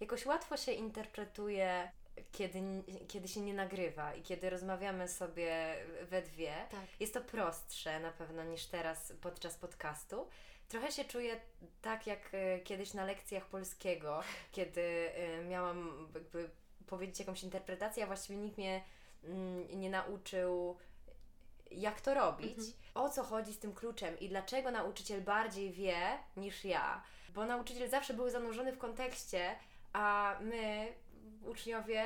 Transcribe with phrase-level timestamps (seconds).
[0.00, 1.90] jakoś łatwo się interpretuje,
[2.32, 2.58] kiedy,
[3.08, 6.54] kiedy się nie nagrywa i kiedy rozmawiamy sobie we dwie.
[6.70, 6.80] Tak.
[7.00, 10.28] Jest to prostsze na pewno niż teraz podczas podcastu.
[10.68, 11.40] Trochę się czuję
[11.82, 14.20] tak jak e, kiedyś na lekcjach polskiego,
[14.52, 16.50] kiedy e, miałam jakby
[16.86, 18.82] powiedzieć jakąś interpretację, a właściwie nikt mnie
[19.24, 20.76] mm, nie nauczył
[21.70, 22.72] jak to robić, Mhm.
[22.94, 27.02] o co chodzi z tym kluczem i dlaczego nauczyciel bardziej wie niż ja.
[27.28, 29.56] Bo nauczyciel zawsze był zanurzony w kontekście,
[29.96, 30.92] a my,
[31.44, 32.04] uczniowie,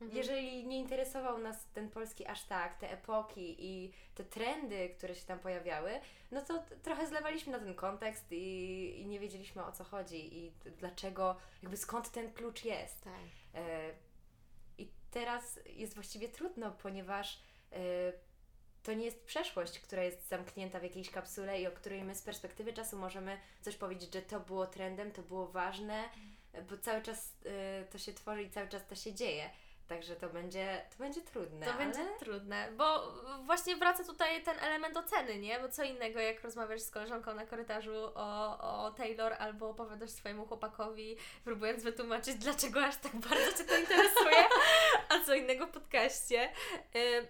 [0.00, 0.16] Mhm.
[0.16, 5.26] jeżeli nie interesował nas ten polski aż tak, te epoki i te trendy, które się
[5.26, 6.00] tam pojawiały,
[6.30, 10.52] no to trochę zlewaliśmy na ten kontekst i, i nie wiedzieliśmy o co chodzi i
[10.78, 13.04] dlaczego, jakby skąd ten klucz jest.
[13.04, 13.12] Tak.
[13.54, 13.90] E,
[14.78, 17.78] I teraz jest właściwie trudno, ponieważ e,
[18.82, 22.22] to nie jest przeszłość, która jest zamknięta w jakiejś kapsule i o której my z
[22.22, 26.08] perspektywy czasu możemy coś powiedzieć, że to było trendem, to było ważne, e,
[26.70, 29.50] bo cały czas e, to się tworzy i cały czas to się dzieje.
[29.88, 31.66] Także to będzie, to będzie trudne.
[31.66, 31.84] To ale...
[31.84, 35.60] będzie trudne, bo właśnie wraca tutaj ten element oceny, nie?
[35.60, 40.46] Bo co innego, jak rozmawiasz z koleżanką na korytarzu o, o Taylor albo opowiadasz swojemu
[40.46, 44.44] chłopakowi, próbując wytłumaczyć, dlaczego aż tak bardzo Cię to interesuje,
[45.14, 46.48] a co innego podcaście.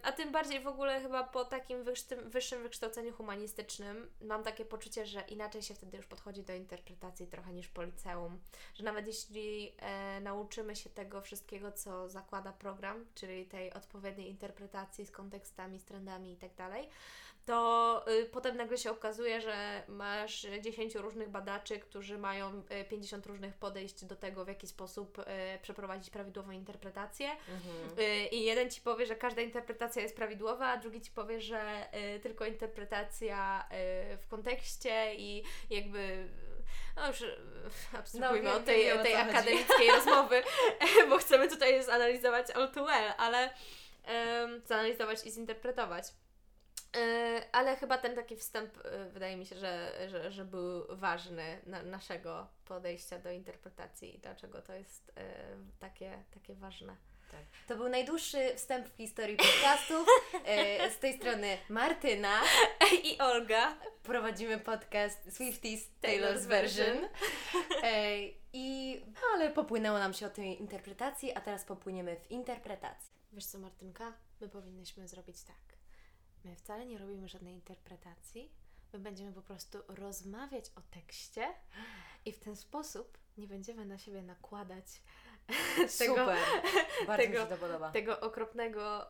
[0.03, 5.07] A tym bardziej w ogóle chyba po takim wyższym, wyższym wykształceniu humanistycznym mam takie poczucie,
[5.07, 8.41] że inaczej się wtedy już podchodzi do interpretacji trochę niż po liceum.
[8.75, 15.07] Że nawet jeśli e, nauczymy się tego wszystkiego, co zakłada program, czyli tej odpowiedniej interpretacji
[15.07, 16.89] z kontekstami, z trendami i tak dalej,
[17.47, 23.27] to y, potem nagle się okazuje, że masz 10 różnych badaczy, którzy mają y, 50
[23.27, 25.23] różnych podejść do tego, w jaki sposób y,
[25.63, 27.31] przeprowadzić prawidłową interpretację.
[27.31, 27.99] Mhm.
[27.99, 31.87] Y, I jeden ci powie, że każda interpretacja jest prawidłowa, a drugi ci powie, że
[32.17, 33.69] y, tylko interpretacja
[34.13, 36.29] y, w kontekście i jakby.
[36.97, 37.37] No już y,
[37.99, 39.31] abstrahujmy No, od tej, wiem, tej chodzi.
[39.31, 40.43] akademickiej rozmowy,
[41.09, 43.51] bo chcemy tutaj zanalizować all too well, ale
[44.41, 46.05] um, zanalizować i zinterpretować.
[46.97, 51.61] Y, Ale chyba ten taki wstęp y, wydaje mi się, że, że, że był ważny
[51.67, 55.13] na, naszego podejścia do interpretacji i dlaczego to jest y,
[55.81, 56.97] takie, takie ważne.
[57.31, 57.41] Tak.
[57.69, 60.09] To był najdłuższy wstęp w historii podcastów.
[60.97, 62.41] Z tej strony Martyna.
[63.03, 63.77] I Olga.
[64.03, 67.09] Prowadzimy podcast Swifties Taylor's Version.
[68.53, 69.01] I,
[69.35, 73.13] ale popłynęło nam się o tej interpretacji, a teraz popłyniemy w interpretacji.
[73.33, 74.13] Wiesz co, Martynka?
[74.41, 75.74] My powinnyśmy zrobić tak.
[76.45, 78.53] My wcale nie robimy żadnej interpretacji.
[78.93, 81.55] My będziemy po prostu rozmawiać o tekście
[82.25, 84.85] i w ten sposób nie będziemy na siebie nakładać
[85.99, 86.39] tego, Super.
[87.07, 87.91] Bardzo mi tego- się to podoba.
[87.93, 89.07] tego okropnego,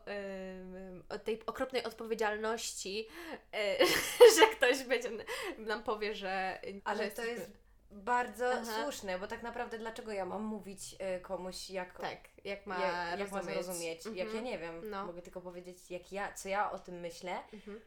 [1.23, 3.07] tej okropnej odpowiedzialności,
[3.55, 3.85] y,
[4.39, 5.09] że ktoś będzie
[5.57, 6.61] nam powie, że.
[6.83, 7.51] Ale że to jest
[7.91, 8.83] bardzo Aha.
[8.83, 13.19] słuszne, bo tak naprawdę dlaczego ja mam mówić e, komuś, jak, Tak, jak ma jak,
[13.19, 13.63] jak ma rozumieć.
[13.65, 14.35] zrozumieć, jak Mhm.
[14.35, 14.89] ja nie wiem.
[14.89, 15.05] No.
[15.05, 17.81] Mogę tylko powiedzieć, jak ja, co ja o tym myślę, Mhm.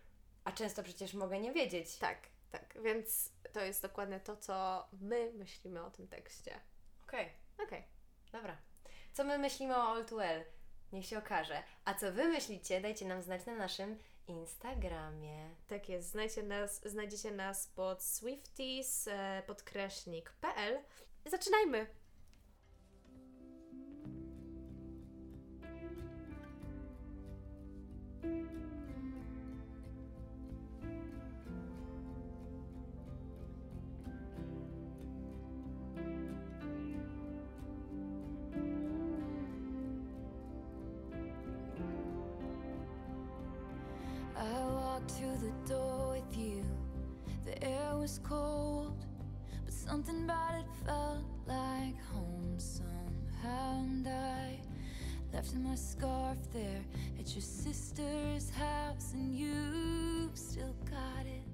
[0.44, 1.97] a często przecież mogę nie wiedzieć.
[1.98, 2.19] Tak,
[2.50, 2.78] tak.
[2.82, 6.60] Więc to jest dokładnie to, co my myślimy o tym tekście.
[7.04, 7.32] Okej.
[7.65, 7.84] Okej.
[8.32, 8.56] Dobra.
[9.12, 10.44] Co my myślimy o All Too Well?
[10.93, 11.62] Niech się okaże.
[11.84, 15.50] A co wy myślicie, dajcie nam znać na naszym Instagramie.
[15.69, 16.10] Tak jest.
[16.10, 19.43] Znajdziecie nas, znajdziecie nas pod swifties e.
[21.27, 21.87] Zaczynajmy!
[28.22, 28.58] I
[48.09, 49.05] was cold,
[49.67, 53.85] but something about it felt like home somehow.
[53.85, 54.61] And I
[55.31, 56.83] left my scarf there
[57.21, 61.45] at your sister's house, and you still got it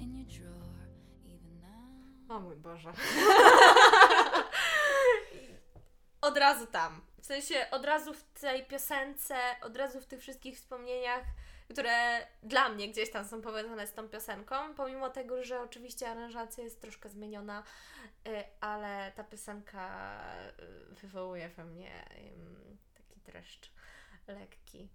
[0.00, 0.80] in your drawer,
[1.26, 2.36] even now.
[2.36, 2.92] O mój Boże.
[6.20, 7.00] od razu tam.
[7.22, 11.24] W sensie od razu w tej piosence, od razu w tych wszystkich wspomnieniach,
[11.68, 16.64] które dla mnie gdzieś tam są powiązane z tą piosenką, pomimo tego, że oczywiście aranżacja
[16.64, 17.62] jest troszkę zmieniona,
[18.28, 20.20] y, ale ta piosenka
[20.90, 22.04] y, wywołuje we mnie
[22.94, 23.70] taki dreszcz
[24.28, 24.88] lekki.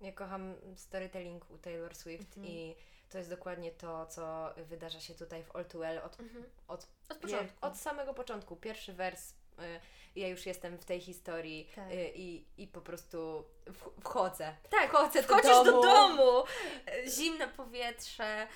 [0.00, 2.46] Ja kocham storytelling u Taylor Swift Mhm.
[2.46, 2.76] i
[3.10, 6.44] to jest dokładnie to, co wydarza się tutaj w All Too Well od, Mhm.
[6.68, 7.18] od, Od
[7.60, 8.56] od samego początku.
[8.56, 9.34] Pierwszy wers,
[10.16, 11.92] ja już jestem w tej historii Tak.
[11.92, 13.44] y, i, i po prostu
[14.00, 14.56] wchodzę.
[14.70, 15.64] Tak, Wchodzę do wchodzisz domu.
[15.64, 16.44] do domu,
[16.86, 18.46] e, zimne powietrze,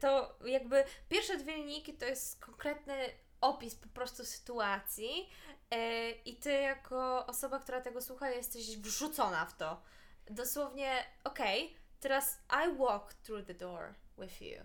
[0.00, 2.94] to jakby pierwsze dwie linijki to jest konkretny
[3.40, 5.28] opis po prostu sytuacji
[6.24, 9.82] i ty jako osoba, która tego słucha, jesteś wrzucona w to.
[10.30, 14.56] Dosłownie, okej, okay, teraz I walk through the door with you.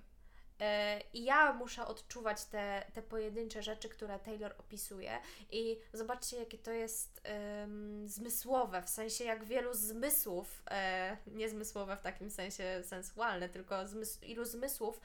[0.60, 5.20] E, I ja muszę odczuwać te, te pojedyncze rzeczy, które Taylor opisuje.
[5.52, 7.22] I zobaczcie, jakie to jest
[7.62, 13.76] um, zmysłowe, w sensie jak wielu zmysłów, e, nie zmysłowe w takim sensie sensualne, tylko
[14.22, 15.02] ilu zmysłów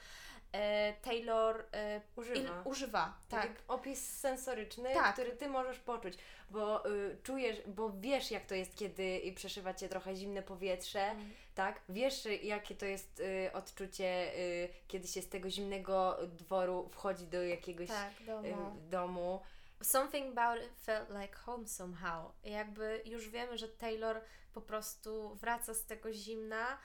[0.51, 2.39] e, Taylor e, używa.
[2.39, 3.51] Il, używa tak.
[3.67, 5.13] opis sensoryczny, tak.
[5.13, 6.17] który ty możesz poczuć,
[6.49, 11.31] bo y, czujesz, bo wiesz jak to jest, kiedy przeżywa cię trochę zimne powietrze, mm.
[11.55, 11.81] Tak?
[11.89, 17.43] Wiesz jakie to jest y, odczucie, y, kiedy się z tego zimnego dworu wchodzi do
[17.43, 18.81] jakiegoś tak, domu.
[18.89, 19.41] domu.
[19.81, 22.31] Something about it felt like home somehow.
[22.43, 24.21] Jakby już wiemy, że Taylor
[24.53, 26.77] po prostu wraca z tego zimna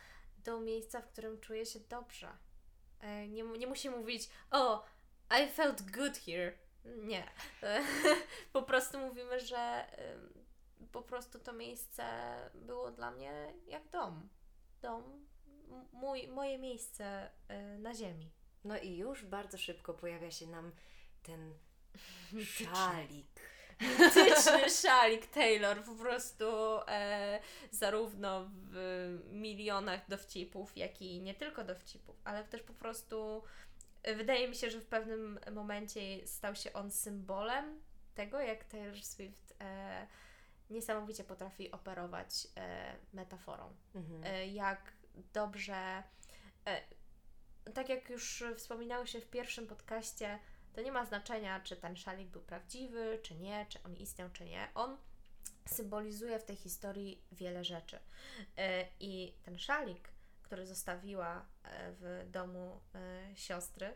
[0.45, 2.29] do miejsca, w którym czuje się dobrze.
[3.01, 4.85] E, nie, nie musi mówić, o,
[5.43, 6.53] I felt good here.
[6.85, 7.31] Nie.
[8.53, 9.87] po prostu mówimy, że
[10.93, 12.05] po prostu to miejsce
[12.55, 14.29] było dla mnie jak dom.
[14.83, 15.27] Dom,
[15.93, 18.31] mój, moje miejsce e, na ziemi.
[18.65, 20.73] No i już bardzo szybko pojawia się nam
[21.23, 21.55] ten
[22.59, 23.41] szalik.
[23.81, 26.45] Mityczny szalik Taylor, po prostu
[26.89, 27.41] e,
[27.71, 33.43] zarówno w milionach dowcipów, jak i nie tylko dowcipów, ale też po prostu
[34.03, 37.81] e, wydaje mi się, że w pewnym momencie stał się on symbolem
[38.15, 40.07] tego, jak Taylor Swift e,
[40.71, 43.77] niesamowicie potrafi operować e, metaforą.
[43.95, 44.25] Mhm.
[44.25, 44.93] E, jak
[45.33, 46.03] dobrze,
[46.67, 46.83] e,
[47.75, 50.39] tak jak już wspominało się w pierwszym podcaście,
[50.73, 54.45] to nie ma znaczenia, czy ten szalik był prawdziwy, czy nie, czy on istniał, czy
[54.45, 54.69] nie.
[54.75, 54.97] On
[55.67, 57.99] symbolizuje w tej historii wiele rzeczy.
[58.57, 60.09] E, I ten szalik,
[60.43, 63.95] który zostawiła e, w domu e, siostry,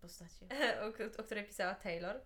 [0.00, 0.46] postaci,
[0.82, 2.20] o, o której pisała Taylor,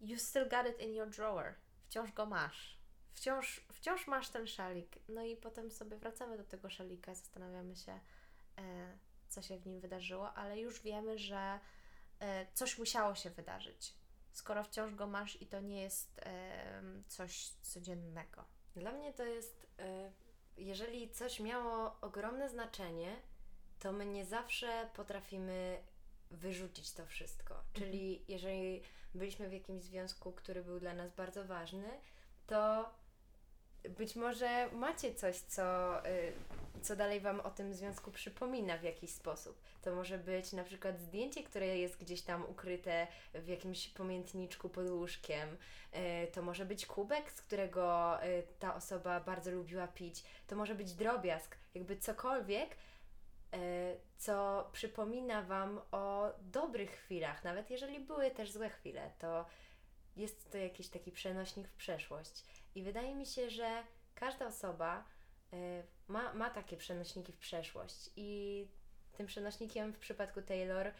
[0.00, 1.54] you still got it in your drawer.
[1.88, 2.78] Wciąż go masz.
[3.12, 4.98] Wciąż, wciąż masz ten szalik.
[5.08, 8.00] No i potem sobie wracamy do tego szalika i zastanawiamy się,
[9.28, 11.60] co się w nim wydarzyło, ale już wiemy, że
[12.18, 13.94] e, coś musiało się wydarzyć,
[14.32, 18.44] skoro wciąż go masz i to nie jest e, coś codziennego.
[18.76, 20.12] Dla mnie to jest, e,
[20.56, 23.16] jeżeli coś miało ogromne znaczenie,
[23.78, 25.82] to my nie zawsze potrafimy
[26.30, 27.54] wyrzucić to wszystko.
[27.54, 27.74] Mhm.
[27.74, 28.82] Czyli jeżeli
[29.16, 31.88] byliśmy w jakimś związku, który był dla nas bardzo ważny,
[32.46, 32.90] to
[33.88, 36.32] być może macie coś, co, y,
[36.82, 39.60] co dalej Wam o tym związku przypomina w jakiś sposób.
[39.82, 44.90] To może być na przykład zdjęcie, które jest gdzieś tam ukryte w jakimś pamiętniczku pod
[44.90, 45.48] łóżkiem.
[46.26, 50.24] Y, to może być kubek, z którego y, ta osoba bardzo lubiła pić.
[50.46, 52.76] To może być drobiazg, jakby cokolwiek,
[54.16, 59.46] co przypomina Wam o dobrych chwilach, nawet jeżeli były też złe chwile, to
[60.16, 62.44] jest to jakiś taki przenośnik w przeszłość.
[62.74, 63.82] I wydaje mi się, że
[64.14, 65.04] każda osoba
[65.52, 68.10] y, ma, ma takie przenośniki w przeszłość.
[68.16, 68.68] I
[69.12, 70.92] tym przenośnikiem w przypadku Taylor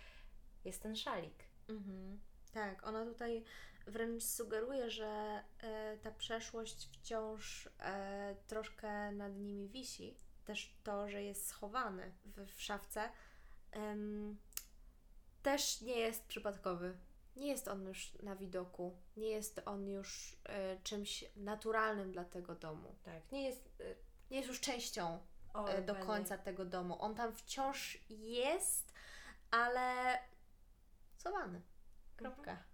[0.64, 1.44] jest ten szalik.
[1.68, 2.20] Mhm.
[2.52, 3.44] Tak, ona tutaj
[3.86, 5.42] wręcz sugeruje, że
[5.94, 7.70] y, ta przeszłość wciąż y,
[8.46, 10.16] troszkę nad nimi wisi.
[10.46, 13.10] Też to, że jest schowany w, w szafce,
[15.42, 16.98] też nie jest przypadkowy
[17.36, 22.54] nie jest on już na widoku, nie jest on już e, czymś naturalnym dla tego
[22.54, 22.94] domu.
[23.02, 23.94] Tak, nie jest, e,
[24.30, 25.18] nie jest już częścią
[25.54, 26.96] o, e, do końca tego domu.
[27.00, 28.92] On tam wciąż jest,
[29.50, 30.18] ale
[31.16, 31.62] schowany.
[32.16, 32.50] Kropka.
[32.50, 32.68] Mhm.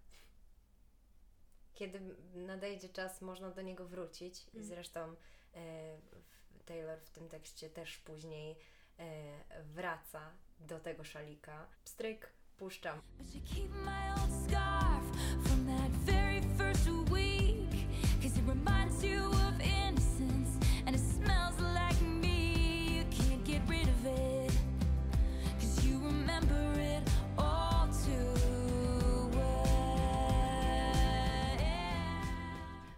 [1.73, 1.99] Kiedy
[2.33, 4.43] nadejdzie czas, można do niego wrócić.
[4.43, 4.65] I mhm.
[4.65, 5.15] zresztą
[6.65, 8.55] Taylor w tym tekście też później
[9.63, 11.67] wraca do tego szalika.
[11.83, 13.01] Stryk puszczam.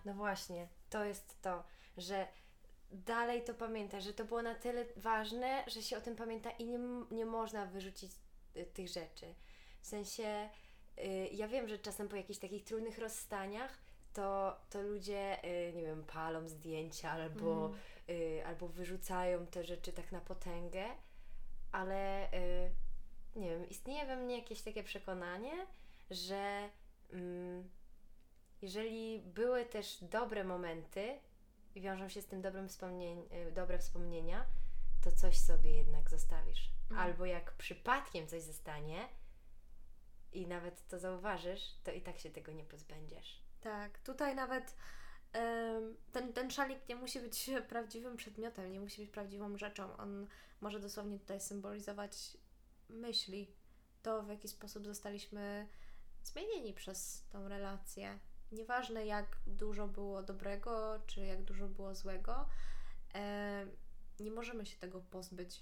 [0.06, 1.64] No właśnie, to jest to,
[1.98, 2.28] że
[2.96, 6.66] dalej to pamięta, że to było na tyle ważne, że się o tym pamięta i
[6.66, 6.80] nie,
[7.12, 8.12] nie można wyrzucić
[8.58, 9.36] y, tych rzeczy.
[9.82, 10.50] W sensie,
[11.00, 13.78] y, ja wiem, że czasem po jakichś takich trudnych rozstaniach
[14.14, 17.80] to, to ludzie, y, nie wiem, palą zdjęcia albo, mm.
[18.10, 20.86] y, albo wyrzucają te rzeczy tak na potęgę,
[21.72, 22.30] ale
[23.36, 25.68] nie wiem, istnieje we mnie jakieś takie przekonanie,
[26.12, 26.70] że
[27.14, 27.70] mm,
[28.62, 31.20] jeżeli były też dobre momenty
[31.76, 34.46] i wiążą się z tym dobrym wspomnień, y, dobre wspomnienia,
[35.04, 36.72] to coś sobie jednak zostawisz.
[36.92, 37.02] Mm.
[37.02, 39.10] Albo jak przypadkiem coś zostanie,
[40.32, 43.42] i nawet to zauważysz, to i tak się tego nie pozbędziesz.
[43.62, 44.76] Tak, tutaj nawet
[46.12, 49.98] ten, ten szalik nie musi być prawdziwym przedmiotem, nie musi być prawdziwą rzeczą.
[49.98, 50.28] On
[50.62, 52.38] może dosłownie tutaj symbolizować
[52.90, 53.52] myśli,
[54.02, 55.68] to w jaki sposób zostaliśmy
[56.24, 58.20] zmienieni przez tą relację.
[58.52, 62.50] Nieważne jak dużo było dobrego, czy jak dużo było złego,
[63.14, 63.72] em,
[64.20, 65.62] nie możemy się tego pozbyć,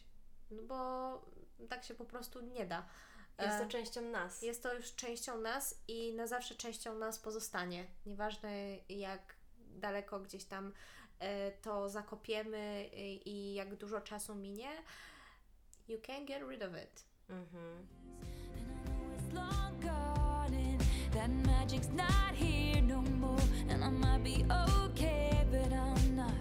[0.52, 1.22] no bo
[1.70, 2.86] tak się po prostu nie da.
[3.40, 4.42] Jest to E, częścią nas.
[4.42, 7.86] jest to już częścią nas i na zawsze częścią nas pozostanie.
[8.06, 10.74] Nieważne jak daleko gdzieś tam
[11.20, 14.70] e, to zakopiemy i, i jak dużo czasu minie,
[15.88, 17.06] you can't get rid of it.
[17.30, 17.88] Mhm.
[21.14, 23.40] That magic's not here no more.
[23.70, 26.34] And I might be okay, but I'm not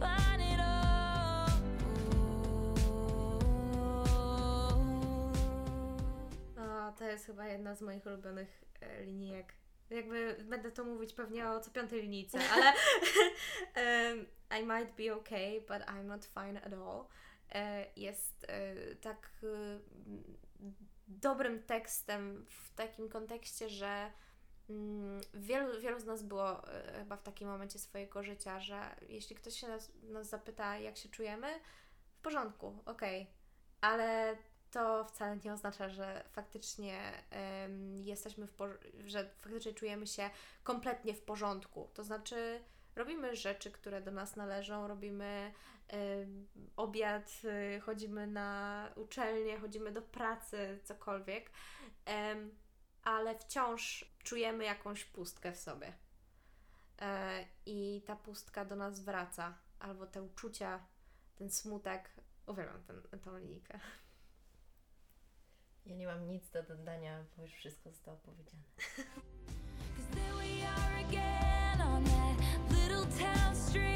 [0.00, 1.50] fine at all.
[6.58, 9.52] O, to jest chyba jedna z moich ulubionych e, linijek.
[9.90, 12.72] Jakby będę to mówić pewnie o co piątej linijce, ale
[13.74, 14.26] em,
[14.60, 17.06] I might be okay, but I'm not fine at all.
[17.54, 19.78] E, Jest e, tak e,
[21.06, 24.12] dobrym tekstem w takim kontekście, że
[24.70, 29.36] mm, wielu, wielu z nas było e, chyba w takim momencie swojego życia, że jeśli
[29.36, 31.60] ktoś się nas, nas zapyta, jak się czujemy,
[32.12, 33.30] w porządku, okej,
[33.80, 34.36] ale
[34.70, 38.52] to wcale nie oznacza, że faktycznie em, jesteśmy w
[39.06, 40.30] że faktycznie czujemy się
[40.64, 41.90] kompletnie w porządku.
[41.94, 42.60] To znaczy
[42.96, 45.52] robimy rzeczy, które do nas należą, robimy
[46.76, 51.50] obiad, y, chodzimy na uczelnię, chodzimy do pracy, cokolwiek,
[53.02, 55.92] ale wciąż czujemy jakąś pustkę w sobie.
[57.00, 60.86] E, I ta pustka do nas wraca, albo te uczucia,
[61.34, 62.10] ten smutek.
[62.46, 63.80] Uwielbiam ten, tą linijkę.
[65.86, 68.62] Ja nie mam nic do dodania, bo już wszystko zostało powiedziane.
[69.96, 72.36] Cause there we are again on that
[72.70, 73.95] little town street.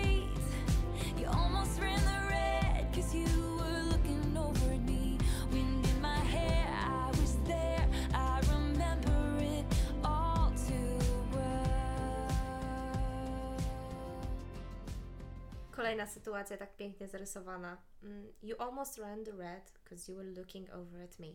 [15.80, 17.76] Kolejna sytuacja tak pięknie zarysowana.
[18.02, 21.26] Mm, You almost ran the red because you were looking over at me.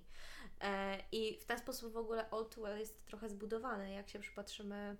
[0.62, 4.20] E, I w ten sposób w ogóle All Too Well jest trochę zbudowany, jak się
[4.20, 4.98] przypatrzymy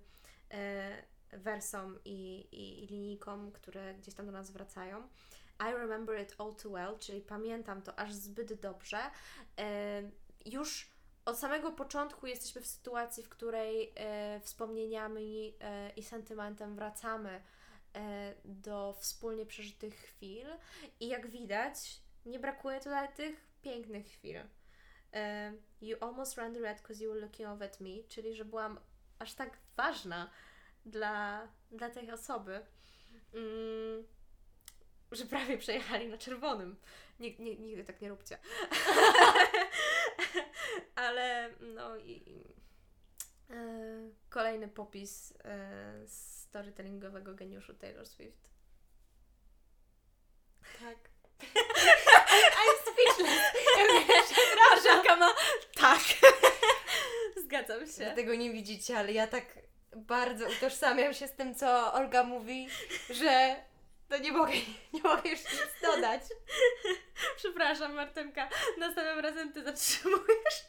[0.50, 5.08] e, wersom i, i, i linijkom, które gdzieś tam do nas wracają.
[5.60, 8.98] I remember it all too well, czyli pamiętam to aż zbyt dobrze.
[9.58, 10.02] E,
[10.44, 10.90] już
[11.24, 13.94] od samego początku jesteśmy w sytuacji, w której
[14.40, 15.54] wspomnieniami
[15.96, 17.40] i sentymentem wracamy
[18.44, 20.46] do wspólnie przeżytych chwil
[21.00, 24.40] i jak widać, nie brakuje tutaj tych pięknych chwil.
[25.12, 28.44] E, You almost ran the red because you were looking over at me, czyli że
[28.44, 28.80] byłam
[29.18, 30.30] aż tak ważna
[30.86, 32.66] dla, dla tej osoby,
[33.34, 34.06] mm,
[35.12, 36.76] że prawie przejechali na czerwonym.
[37.20, 38.38] Nig- ni- nigdy tak nie róbcie.
[40.94, 42.44] Ale no i
[43.50, 43.54] e,
[44.28, 46.06] kolejny popis e,
[46.48, 48.50] storytellingowego geniuszu Taylor Swift.
[50.62, 50.98] Tak.
[52.58, 53.42] I'm speechless.
[54.82, 55.34] Żelka ma
[55.74, 56.00] tak.
[57.44, 58.12] Zgadzam się.
[58.16, 59.44] Tego nie widzicie, ale ja tak
[59.96, 62.68] bardzo utożsamiam się z tym, co Olga mówi,
[63.10, 63.56] że
[64.08, 64.52] to nie mogę,
[64.92, 66.22] nie mogę już nic dodać.
[67.36, 68.48] Przepraszam, Martynka.
[68.78, 70.64] Następnym razem ty zatrzymujesz.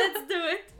[0.00, 0.72] Let's do it.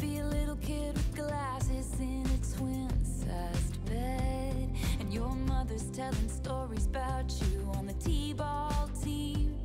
[0.00, 4.68] Be a little kid with glasses in a twin sized bed.
[4.98, 9.58] And your mother's telling stories about you on the T ball team.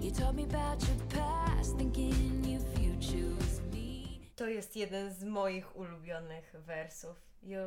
[0.00, 4.20] You told me about your past, thinking your future was me.
[4.36, 7.16] To jest jeden z moich ulubionych wersów.
[7.42, 7.58] You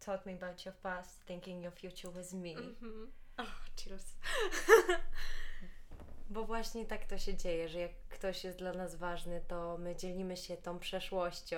[0.00, 2.54] taught me about your past, thinking your future was me.
[2.54, 3.06] Mhm.
[3.38, 4.16] Oh, cheers.
[6.30, 9.96] Bo właśnie tak to się dzieje, że jak ktoś jest dla nas ważny, to my
[9.96, 11.56] dzielimy się tą przeszłością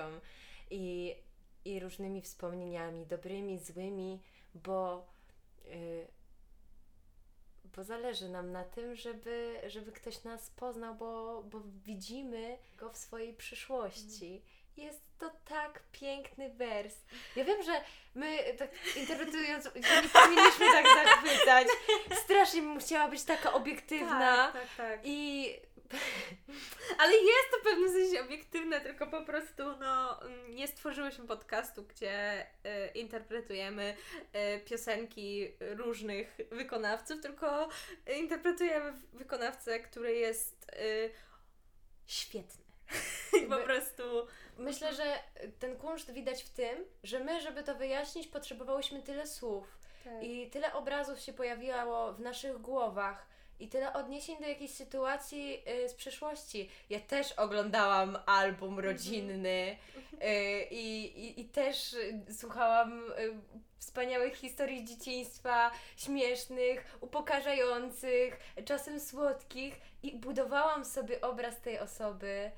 [0.69, 1.15] i,
[1.65, 4.21] i różnymi wspomnieniami, dobrymi, złymi,
[4.55, 5.07] bo,
[5.65, 6.07] y,
[7.75, 12.97] bo zależy nam na tym, żeby, żeby ktoś nas poznał, bo, bo widzimy go w
[12.97, 14.41] swojej przyszłości.
[14.77, 16.95] jest to tak piękny wers.
[17.35, 17.81] Ja wiem, że
[18.15, 21.67] my tak interpretując, nie powinniśmy tak zachwycać.
[22.23, 24.51] Strasznie bym chciała być taka obiektywna.
[24.53, 24.99] tak, tak.
[25.03, 25.49] I
[26.99, 32.41] Ale jest to w pewnym sensie obiektywne, tylko po prostu no, nie stworzyłyśmy podcastu, gdzie
[32.43, 32.47] y,
[32.95, 33.95] interpretujemy
[34.55, 37.69] y, piosenki różnych wykonawców, tylko
[38.17, 41.11] interpretujemy wykonawcę, który jest y,
[42.07, 42.63] świetny.
[43.43, 44.03] I po prostu
[44.59, 45.03] myślę, że
[45.59, 49.79] ten kunszt widać w tym, że my, żeby to wyjaśnić, potrzebowałyśmy tyle słów.
[50.21, 53.25] I tyle obrazów się pojawiało w naszych głowach
[53.59, 56.69] i tyle odniesień do jakiejś sytuacji y, z przeszłości.
[56.89, 59.77] Ja też oglądałam album rodzinny
[60.13, 60.17] y,
[60.71, 63.13] i, i, i też y, słuchałam y,
[63.79, 72.51] wspaniałych historii dzieciństwa, śmiesznych, upokarzających, czasem słodkich i budowałam sobie obraz tej osoby.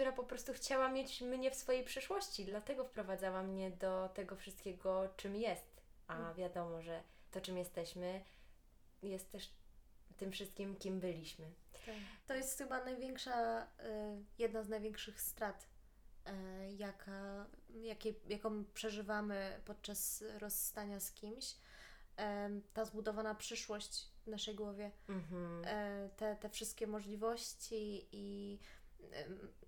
[0.00, 5.08] Która po prostu chciała mieć mnie w swojej przyszłości, dlatego wprowadzała mnie do tego wszystkiego,
[5.16, 5.82] czym jest.
[6.06, 8.24] A wiadomo, że to, czym jesteśmy,
[9.02, 9.52] jest też
[10.16, 11.50] tym wszystkim, kim byliśmy.
[12.26, 13.66] To jest chyba największa, y,
[14.38, 15.66] jedna z największych strat,
[16.28, 16.30] y,
[16.72, 21.56] jaka, jakie, jaką przeżywamy podczas rozstania z kimś.
[22.16, 25.64] Em, Ta zbudowana przyszłość w naszej głowie, Mhm.
[26.16, 28.58] te, te wszystkie możliwości i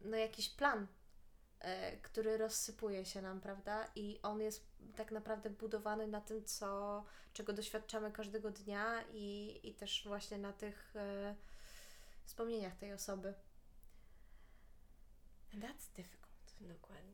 [0.00, 0.86] no jakiś plan,
[1.60, 3.90] e, który rozsypuje się nam, prawda?
[3.94, 9.74] I on jest tak naprawdę budowany na tym, co, czego doświadczamy każdego dnia i, i
[9.74, 11.34] też właśnie na tych e,
[12.24, 13.34] wspomnieniach tej osoby.
[15.54, 16.22] That's difficult.
[16.60, 17.12] Dokładnie.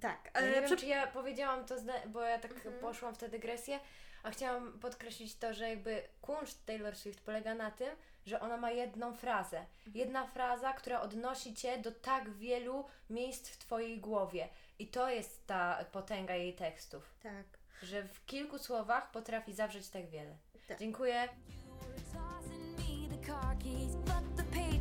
[0.00, 1.74] Tak, Ja nie ale wiem, czy ja powiedziałam to,
[2.08, 2.78] bo ja tak Mhm.
[2.80, 3.80] poszłam w tę dygresję,
[4.22, 7.96] a chciałam podkreślić to, że jakby kunszt Taylor Swift polega na tym,
[8.26, 9.58] że ona ma jedną frazę.
[9.58, 9.96] Mhm.
[9.96, 14.48] Jedna fraza, która odnosi cię do tak wielu miejsc w twojej głowie.
[14.78, 17.44] I to jest ta potęga jej tekstów, tak.
[17.82, 20.36] że w kilku słowach potrafi zawrzeć tak wiele.
[20.68, 20.78] Tak.
[20.78, 21.28] Dziękuję.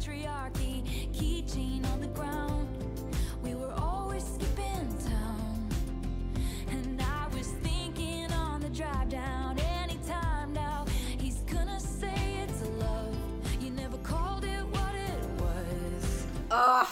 [0.10, 2.79] Patriarchy, keychain on the ground.
[16.50, 16.88] Was.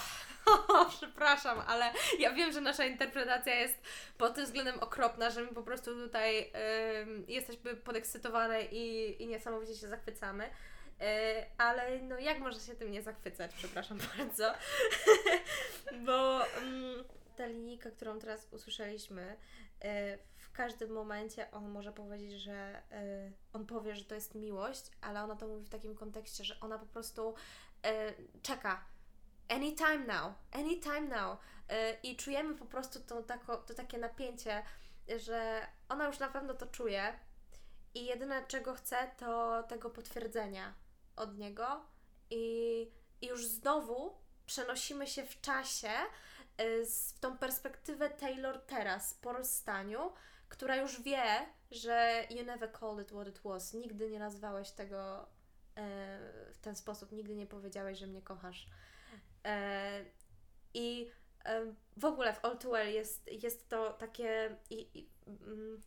[0.67, 3.81] O, przepraszam, ale ja wiem, że nasza interpretacja jest
[4.17, 6.51] pod tym względem okropna, że my po prostu tutaj
[7.01, 10.49] ym, jesteśmy podekscytowane i, i niesamowicie się zachwycamy.
[10.99, 11.05] Yy,
[11.57, 14.53] ale no jak można się tym nie zachwycać, przepraszam bardzo.
[16.05, 16.39] Bo
[17.35, 19.37] ta linijka, którą teraz usłyszeliśmy,
[19.83, 19.89] yy,
[20.35, 25.23] w każdym momencie on może powiedzieć, że yy, on powie, że to jest miłość, ale
[25.23, 27.35] ona to mówi w takim kontekście, że ona po prostu
[28.41, 28.85] czeka
[29.49, 31.37] anytime now, anytime now.
[31.71, 33.23] Y, I czujemy po prostu to,
[33.67, 34.63] to takie napięcie,
[35.17, 37.19] że ona już na pewno to czuje
[37.93, 40.73] i jedyne czego chce to tego potwierdzenia
[41.15, 41.85] od niego
[42.29, 45.91] i, i już znowu przenosimy się w czasie
[46.61, 50.11] y, w tą perspektywę Taylor teraz po rozstaniu,
[50.49, 51.23] która już wie,
[51.71, 53.73] że you never called it what it was.
[53.73, 55.27] Nigdy nie nazwałeś tego y,
[56.53, 58.67] w ten sposób, nigdy nie powiedziałeś, że mnie kochasz.
[59.47, 60.05] E,
[60.73, 61.11] I
[61.45, 64.57] e, w ogóle w All Too Well jest, jest to takie.
[64.69, 65.81] I, i, mm,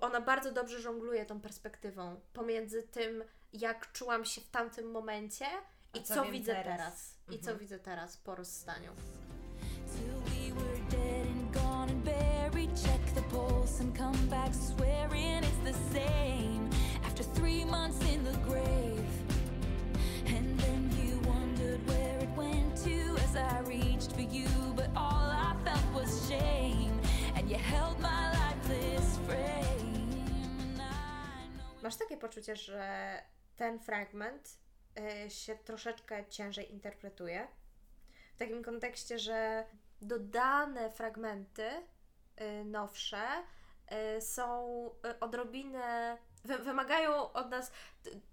[0.00, 5.46] ona bardzo dobrze żongluje tą perspektywą pomiędzy tym, jak czułam się w tamtym momencie
[5.94, 6.78] i co, co widzę teraz.
[6.78, 7.14] teraz.
[7.30, 7.58] I co Mhm.
[7.58, 8.92] widzę teraz po rozstaniu.
[13.98, 16.70] Come back swearing it's the same.
[17.04, 18.97] After three months in the grave.
[31.88, 33.22] Masz takie poczucie, że
[33.56, 34.58] ten fragment
[35.26, 37.48] y, się troszeczkę ciężej interpretuje?
[38.34, 39.64] W takim kontekście, że
[40.02, 43.22] dodane fragmenty y, nowsze
[44.16, 46.18] y, są odrobinę.
[46.44, 47.72] wy- Wymagają od nas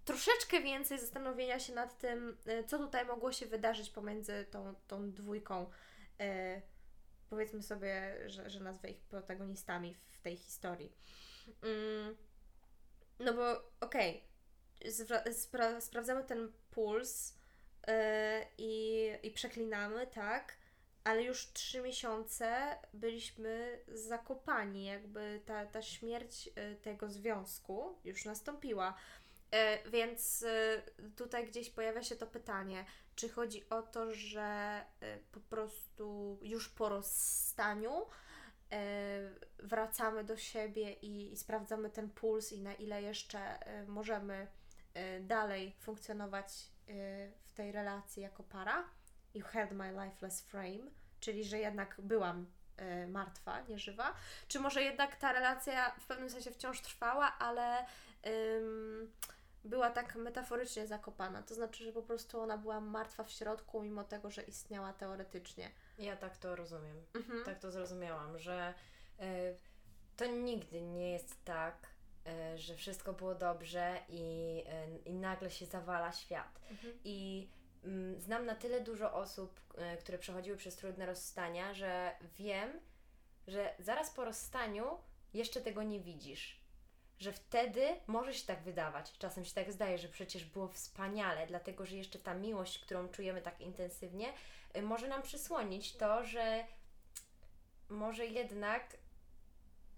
[0.06, 2.38] troszeczkę więcej zastanowienia się nad tym,
[2.68, 5.70] co tutaj mogło się wydarzyć pomiędzy tą, tą dwójką.
[7.30, 10.92] Powiedzmy sobie, że, że nazwę ich protagonistami w tej historii.
[11.64, 12.16] Mm,
[13.20, 14.24] no bo okej,
[14.86, 17.34] zwra- spra- sprawdzamy ten puls
[17.88, 17.94] yy,
[18.58, 20.58] i, i przeklinamy, tak,
[21.04, 28.96] ale już trzy miesiące byliśmy zakopani, jakby ta, ta śmierć y, tego związku już nastąpiła.
[29.52, 30.82] E, więc e,
[31.16, 34.82] tutaj gdzieś pojawia się to pytanie, czy chodzi o to, że
[35.32, 38.06] po prostu już po rozstaniu
[39.60, 44.48] wracamy do siebie i, i sprawdzamy ten puls i na ile jeszcze e, możemy
[44.94, 46.92] e, dalej funkcjonować e,
[47.46, 48.84] w tej relacji jako para.
[49.34, 52.46] You held my lifeless frame, czyli że jednak byłam
[52.78, 54.14] e, martwa, nieżywa.
[54.48, 57.86] Czy może jednak ta relacja w pewnym sensie wciąż trwała, ale
[58.26, 59.12] ym,
[59.64, 61.44] była tak metaforycznie zakopana.
[61.44, 65.72] To znaczy, że po prostu ona była martwa w środku, mimo tego, że istniała teoretycznie.
[65.98, 67.06] Ja tak to rozumiem.
[67.14, 67.46] Mhm.
[67.46, 68.74] Tak to zrozumiałam, że
[69.20, 69.58] y,
[70.18, 71.88] to nigdy nie jest tak,
[72.54, 74.64] y, że wszystko było dobrze i,
[74.96, 76.60] y, i nagle się zawala świat.
[76.72, 76.94] Mhm.
[77.04, 77.50] I
[77.84, 79.60] mm, znam na tyle dużo osób,
[80.00, 82.80] które przechodziły przez trudne rozstania, że wiem,
[83.48, 84.98] że zaraz po rozstaniu
[85.34, 86.66] jeszcze tego nie widzisz.
[87.20, 89.18] Że wtedy może się tak wydawać.
[89.18, 93.42] Czasem się tak zdaje, że przecież było wspaniale, dlatego że jeszcze ta miłość, którą czujemy
[93.42, 94.34] tak intensywnie,
[94.82, 96.66] może nam przysłonić to, że
[97.90, 98.98] może jednak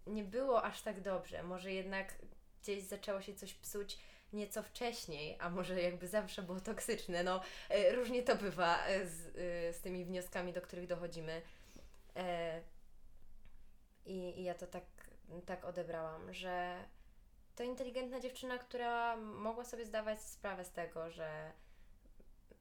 [0.07, 1.43] nie było aż tak dobrze.
[1.43, 2.15] Może jednak
[2.61, 3.97] gdzieś zaczęło się coś psuć
[4.33, 7.23] nieco wcześniej, a może jakby zawsze było toksyczne.
[7.23, 7.41] No,
[7.75, 11.41] y, różnie to bywa y, z, y, z tymi wnioskami, do których dochodzimy.
[12.15, 12.61] E,
[14.05, 14.83] I, I ja to tak,
[15.45, 16.83] tak odebrałam, że
[17.55, 21.51] to inteligentna dziewczyna, która mogła sobie zdawać sprawę z tego, że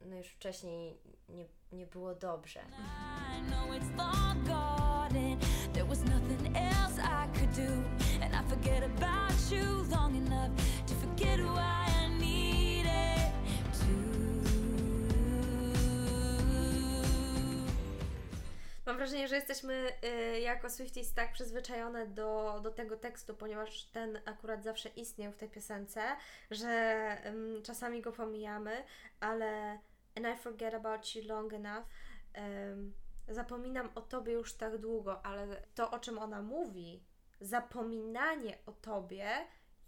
[0.00, 2.60] no już wcześniej nie, nie było dobrze.
[2.60, 3.42] I
[8.48, 10.50] forget about you long enough
[10.86, 11.85] to forget who I
[18.86, 24.20] Mam wrażenie, że jesteśmy y, jako Swifties tak przyzwyczajone do, do tego tekstu, ponieważ ten
[24.24, 26.02] akurat zawsze istniał w tej piosence,
[26.50, 28.84] że ym, czasami go pomijamy,
[29.20, 29.78] ale
[30.16, 31.86] and I forget about you long enough.
[33.28, 37.02] Zapominam o tobie już tak długo, ale to, o czym ona mówi,
[37.40, 39.28] zapominanie o tobie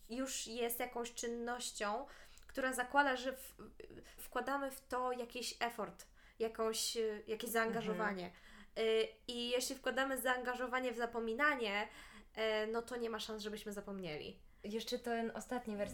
[0.08, 2.06] już jest jakąś czynnością,
[2.46, 3.54] która zakłada, że w,
[4.16, 6.06] wkładamy w to jakiś effort,
[6.38, 8.26] jakąś, y, jakieś zaangażowanie.
[8.26, 8.47] Y,
[9.28, 11.88] I jeśli wkładamy zaangażowanie w zapominanie,
[12.62, 14.38] y, no to nie ma szans, żebyśmy zapomnieli.
[14.64, 15.92] Jeszcze ten ostatni wers.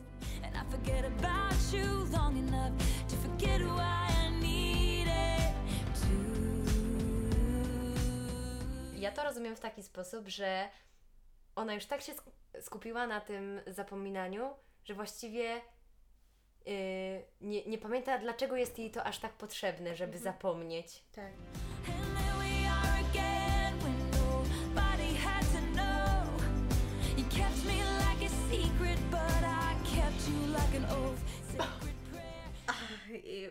[8.95, 10.69] Ja to rozumiem w taki sposób, że
[11.57, 14.51] ona już tak się sk- skupiła na tym zapominaniu,
[14.85, 15.61] że właściwie
[16.67, 16.73] yy,
[17.41, 21.03] nie, nie pamięta, dlaczego jest jej to aż tak potrzebne, żeby zapomnieć.
[21.15, 21.33] Tak.
[33.19, 33.51] I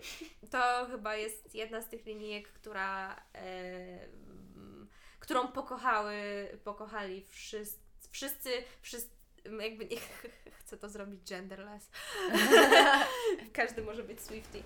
[0.52, 4.08] to chyba jest jedna z tych linijek, która, e,
[5.20, 6.16] którą pokochały,
[6.64, 7.80] pokochali wszyscy,
[8.12, 8.50] wszyscy,
[8.82, 9.10] wszyscy
[9.60, 9.98] jakby nie
[10.60, 11.90] chcę to zrobić genderless.
[13.54, 14.64] Każdy może być Swifty.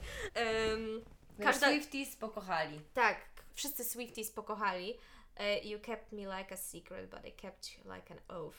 [0.71, 1.01] Um,
[1.39, 2.81] Każda- Swifties pokochali.
[2.93, 3.21] tak,
[3.53, 4.97] wszyscy Swifties pokochali.
[5.35, 8.57] E, You kept me like a secret, but I kept you like an oath.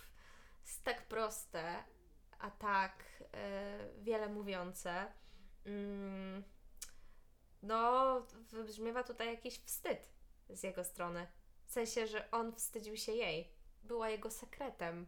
[0.67, 1.85] Jest tak proste,
[2.39, 3.03] a tak
[3.35, 5.13] e, wiele mówiące.
[5.69, 6.45] Mm,
[7.63, 10.09] no, wybrzmiewa tutaj jakiś wstyd
[10.51, 11.27] z jego strony.
[11.67, 13.53] W sensie, że on wstydził się jej.
[13.83, 15.07] Była jego sekretem.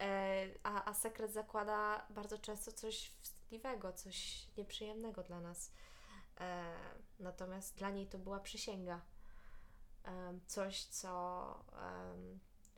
[0.00, 5.72] E, a, a sekret zakłada bardzo często coś wstydliwego, coś nieprzyjemnego dla nas.
[6.40, 6.74] E,
[7.18, 9.00] natomiast dla niej to była przysięga.
[10.04, 11.64] Em, coś, co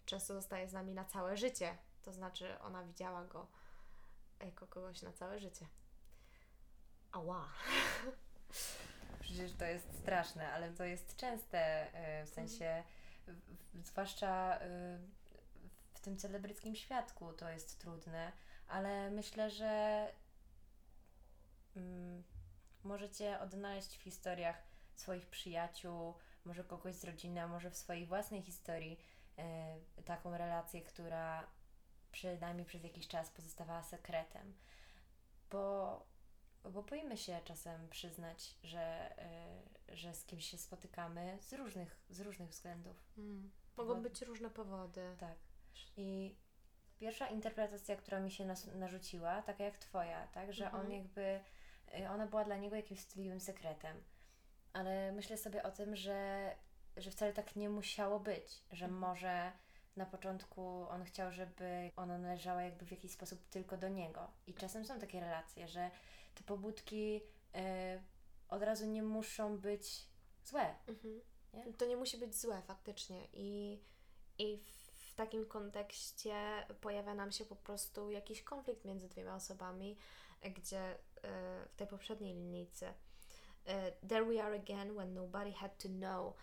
[0.06, 1.78] często zostaje z nami na całe życie.
[2.02, 3.46] To znaczy, ona widziała go
[4.40, 5.66] jako kogoś na całe życie.
[7.14, 7.48] Ała.
[9.20, 11.58] Przecież to jest straszne, ale to jest częste,
[11.94, 12.82] e, w sensie,
[13.74, 14.98] zwłaszcza e,
[15.94, 18.32] w tym celebryckim świadku to jest trudne,
[18.68, 20.06] ale myślę, że
[21.76, 22.22] mm,
[22.84, 24.56] możecie odnaleźć w historiach
[24.96, 29.00] swoich przyjaciół, może kogoś z rodziny, a może w swojej własnej historii
[29.38, 31.46] e, taką relację, która
[32.12, 34.54] przynajmniej przez jakiś czas pozostawała sekretem.
[35.50, 36.13] Bo
[36.70, 39.14] bo boimy się czasem przyznać, że,
[39.92, 42.96] y, że z kimś się spotykamy z różnych, z różnych względów.
[43.76, 44.00] Mogą Powody.
[44.10, 45.16] być różne powody.
[45.20, 45.36] Tak.
[45.96, 46.36] I
[46.98, 50.84] pierwsza interpretacja, która mi się nas, narzuciła, taka jak Twoja, tak, że Mhm.
[50.86, 51.40] on jakby,
[52.00, 54.04] y, ona była dla niego jakimś wstydliwym sekretem.
[54.72, 56.50] Ale myślę sobie o tym, że,
[56.96, 59.00] że wcale tak nie musiało być, że Mhm.
[59.00, 59.52] może
[59.96, 64.30] na początku on chciał, żeby ona należała jakby w jakiś sposób tylko do niego.
[64.46, 65.90] I czasem są takie relacje, że
[66.34, 67.20] te pobudki
[67.54, 68.02] e,
[68.48, 70.06] od razu nie muszą być
[70.44, 70.74] złe.
[70.86, 71.20] Mhm.
[71.54, 71.72] Nie?
[71.72, 73.80] To nie musi być złe faktycznie i,
[74.38, 76.34] i w takim kontekście
[76.80, 79.96] pojawia nam się po prostu jakiś konflikt między dwiema osobami,
[80.42, 80.96] gdzie e,
[81.68, 82.94] w tej poprzedniej linijce
[83.66, 86.34] e, There we are again when nobody had to know.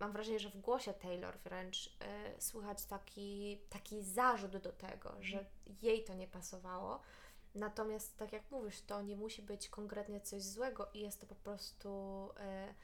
[0.00, 1.96] Mam wrażenie, że w głosie Taylor wręcz
[2.38, 5.44] słychać taki, taki zarzut do tego, że
[5.82, 7.00] jej to nie pasowało.
[7.56, 11.34] Natomiast, tak jak mówisz, to nie musi być konkretnie coś złego i jest to po
[11.34, 11.88] prostu.
[12.36, 12.74] E, e,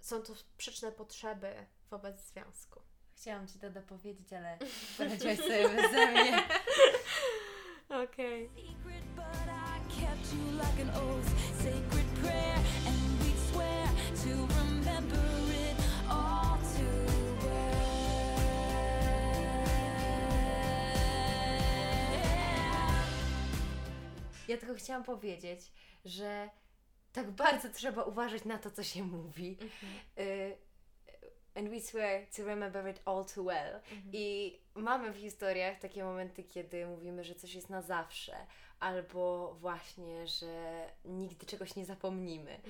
[0.00, 2.80] są to sprzeczne potrzeby wobec związku.
[3.16, 4.58] Chciałam Ci to dopowiedzieć, ale
[4.98, 6.48] poradziłaś sobie beze mnie.
[8.04, 8.50] Okej.
[11.62, 12.05] secret,
[24.48, 25.60] Ja tylko chciałam powiedzieć,
[26.04, 26.50] że
[27.12, 29.58] tak bardzo trzeba uważać na to, co się mówi.
[30.18, 30.56] Y,
[31.54, 33.80] and we swear to remember it all too well.
[34.12, 38.36] I mamy w historiach takie momenty, kiedy mówimy, że coś jest na zawsze,
[38.80, 42.60] albo właśnie, że nigdy czegoś nie zapomnimy.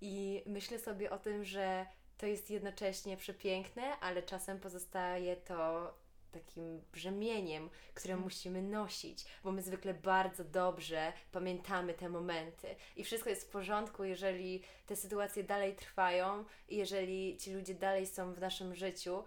[0.00, 1.86] I myślę sobie o tym, że
[2.18, 5.94] to jest jednocześnie przepiękne, ale czasem pozostaje to
[6.32, 13.30] takim brzemieniem, które musimy nosić, bo my zwykle bardzo dobrze pamiętamy te momenty i wszystko
[13.30, 18.40] jest w porządku, jeżeli te sytuacje dalej trwają i jeżeli ci ludzie dalej są w
[18.40, 19.24] naszym życiu.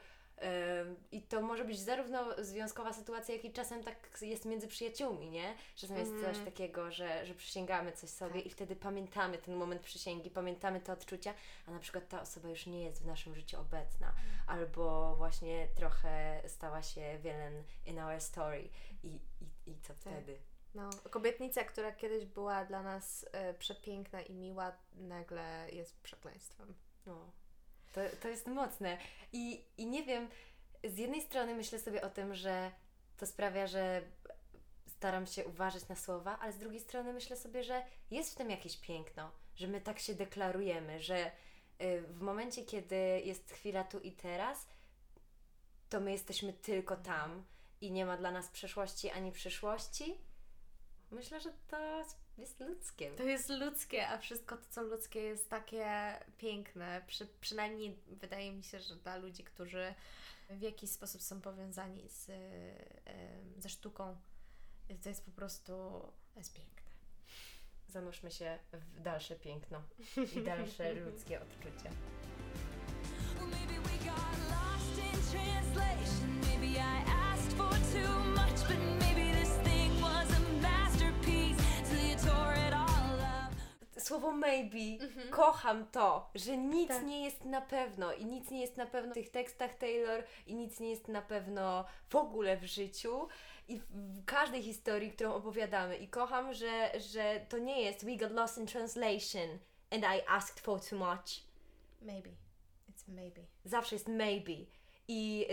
[1.11, 5.55] I to może być zarówno związkowa sytuacja, jak i czasem tak jest między przyjaciółmi, nie?
[5.75, 6.45] Czasem jest coś Mhm.
[6.45, 8.45] takiego, że, że przysięgamy coś sobie Tak.
[8.45, 11.33] i wtedy pamiętamy ten moment przysięgi, pamiętamy te odczucia,
[11.67, 14.13] a na przykład ta osoba już nie jest w naszym życiu obecna,
[14.47, 18.69] albo właśnie trochę stała się villain in our story
[19.03, 19.19] i, i,
[19.71, 20.39] i co wtedy?
[20.75, 26.73] No, kobietnica, która kiedyś była dla nas e, przepiękna i miła, nagle jest przekleństwem.
[27.05, 27.31] No,
[27.95, 28.97] to, to jest mocne.
[29.33, 30.29] I, I nie wiem,
[30.83, 32.71] z jednej strony myślę sobie o tym, że
[33.17, 34.01] to sprawia, że
[34.87, 38.49] staram się uważać na słowa, ale z drugiej strony myślę sobie, że jest w tym
[38.49, 41.31] jakieś piękno, że my tak się deklarujemy, że
[41.81, 44.67] y, w momencie, kiedy jest chwila tu i teraz,
[45.89, 47.45] to my jesteśmy tylko tam
[47.81, 50.17] i nie ma dla nas przeszłości ani przyszłości.
[51.11, 52.05] Myślę, że to
[52.37, 53.11] jest ludzkie.
[53.11, 55.85] To jest ludzkie, a wszystko to, co ludzkie jest takie
[56.37, 57.01] piękne.
[57.07, 59.93] Przy, przynajmniej wydaje mi się, że dla ludzi, którzy
[60.49, 62.33] w jakiś sposób są powiązani z, e,
[63.61, 64.15] ze sztuką,
[65.03, 65.65] to jest po prostu
[66.33, 66.75] to jest piękne.
[67.87, 69.81] Zanurzmy się w dalsze piękno
[70.35, 71.89] i dalsze ludzkie odczucie.
[76.41, 79.24] Maybe I asked for too much, but maybe
[84.05, 87.05] Słowo maybe, kocham to, że nic Tak.
[87.05, 90.55] nie jest na pewno i nic nie jest na pewno w tych tekstach Taylor i
[90.55, 93.27] nic nie jest na pewno w ogóle w życiu
[93.67, 95.97] i w, każdej historii, którą opowiadamy.
[95.97, 99.49] I kocham, że, że to nie jest we got lost in translation
[99.91, 101.43] and I asked for too much.
[102.01, 102.29] Maybe.
[102.89, 103.41] It's maybe.
[103.65, 104.53] Zawsze jest maybe.
[105.07, 105.47] I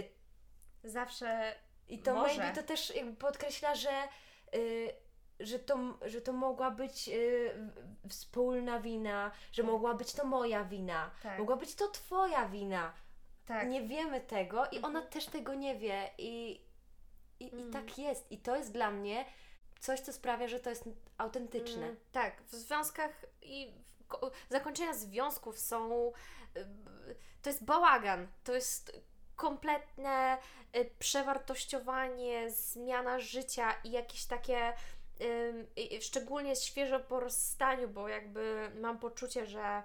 [0.85, 1.55] Zawsze
[1.88, 2.38] I to Może.
[2.38, 4.09] maybe to też podkreśla, że,
[4.55, 4.93] y,
[5.40, 7.51] że, to, że to mogła być y,
[8.09, 11.38] wspólna wina, że mogła być to moja wina, Tak.
[11.38, 12.92] mogła być to twoja wina.
[13.47, 13.68] tak.
[13.68, 16.61] Nie wiemy tego i ona też tego nie wie i,
[17.40, 17.73] i, i Mm.
[17.73, 18.33] tak jest.
[18.33, 19.25] I to jest dla mnie
[19.81, 20.85] coś, co sprawia, że to jest
[21.18, 21.83] autentyczne.
[21.87, 23.11] Mm, tak, w związkach
[23.42, 26.12] i w ko- zakończenia związków są.
[26.57, 26.66] y,
[27.42, 29.01] To jest bałagan, to jest
[29.37, 30.38] kompletne
[30.77, 34.73] y, przewartościowanie, zmiana życia i jakieś takie.
[36.01, 39.83] Szczególnie świeżo po rozstaniu, bo jakby mam poczucie, że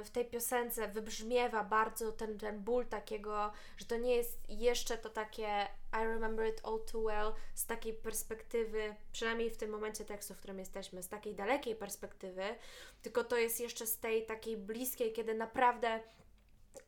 [0.00, 4.98] y, w tej piosence wybrzmiewa bardzo ten, ten ból takiego, że to nie jest jeszcze
[4.98, 10.04] to takie I remember it all too well z takiej perspektywy, przynajmniej w tym momencie
[10.04, 12.42] tekstu, w którym jesteśmy, z takiej dalekiej perspektywy,
[13.02, 16.00] tylko to jest jeszcze z tej takiej bliskiej, kiedy naprawdę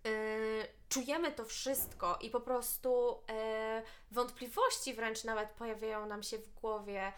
[0.06, 6.54] y, czujemy to wszystko i po prostu e, wątpliwości wręcz nawet pojawiają nam się w
[6.60, 7.12] głowie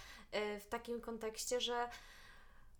[0.61, 1.89] w takim kontekście, że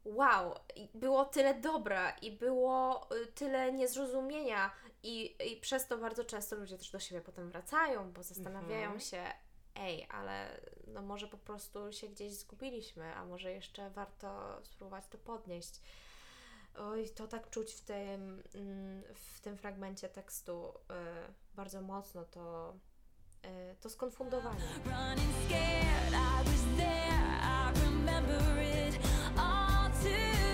[0.05, 0.55] wow,
[0.95, 4.71] było tyle dobra i było y, tyle niezrozumienia
[5.03, 9.01] i, i przez to bardzo często ludzie też do siebie potem wracają, bo zastanawiają Mhm.
[9.01, 9.25] się,
[9.75, 15.19] ej, ale no może po prostu się gdzieś zgubiliśmy, a może jeszcze warto spróbować to
[15.19, 15.81] podnieść.
[16.79, 20.75] Oj, to tak czuć w tym, mm, w tym fragmencie tekstu y,
[21.55, 22.96] bardzo mocno to y,
[23.81, 24.61] to skonfundowanie.
[24.85, 26.15] running scared.
[26.15, 28.99] I was there, I remember it
[29.39, 30.46] all too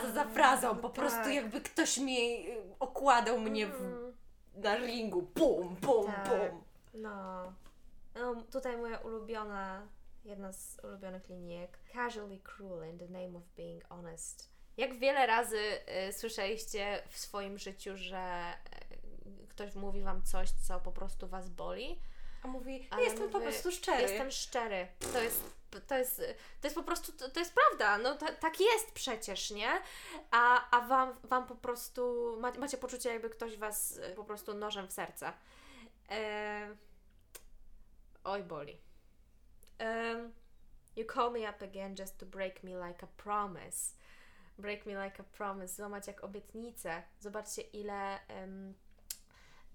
[0.00, 0.92] Fraza za frazą, po tak.
[0.92, 4.12] prostu jakby ktoś mi y, okładał mnie w, Mm.
[4.54, 5.22] na ringu.
[5.22, 6.28] Bum, bum, Tak.
[6.28, 6.62] bum.
[6.94, 7.52] No.
[8.14, 8.42] no.
[8.52, 9.86] Tutaj moja ulubiona,
[10.24, 11.78] jedna z ulubionych linijek.
[11.92, 14.50] Casually cruel in the name of being honest.
[14.76, 15.58] Jak wiele razy
[16.08, 18.52] y, słyszeliście w swoim życiu, że
[19.42, 22.00] y, ktoś mówi wam coś, co po prostu was boli?
[22.42, 24.02] A mówi, Ale jestem po mówię, prostu szczery.
[24.02, 24.88] Jestem szczery.
[25.12, 25.42] To jest,
[25.86, 26.16] to jest,
[26.60, 27.98] to jest po prostu, to, to jest prawda.
[27.98, 29.70] No ta, tak jest przecież, nie?
[30.30, 34.54] A, a wam, wam po prostu, ma, macie poczucie jakby ktoś was y, po prostu
[34.54, 35.32] nożem w serce.
[36.10, 36.76] E,
[38.24, 38.80] oj, boli.
[39.80, 40.32] Um,
[40.96, 43.94] you call me up again just to break me like a promise.
[44.58, 45.74] Break me like a promise.
[45.74, 47.02] Złamać jak obietnicę.
[47.20, 48.26] Zobaczcie ile...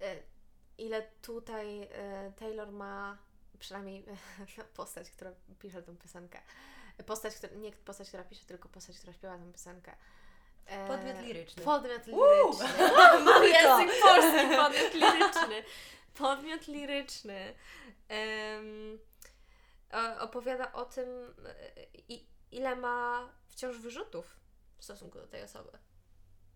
[0.00, 0.35] e,
[0.78, 3.18] ile tutaj e, Taylor ma,
[3.58, 4.04] przynajmniej
[4.76, 6.40] postać, która pisze tę piosenkę.
[7.06, 9.96] Postać, która, nie postać, która pisze, tylko postać, która śpiewa tę piosenkę.
[10.66, 11.62] E, Podmiot liryczny.
[11.64, 12.88] Podmiot liryczny.
[13.24, 13.78] Mamy to.
[13.78, 15.62] Język polski, podmiot liryczny.
[16.14, 17.54] Podmiot liryczny.
[19.92, 22.14] O- opowiada o tym, e,
[22.52, 24.36] ile ma wciąż wyrzutów
[24.78, 25.78] w stosunku do tej osoby.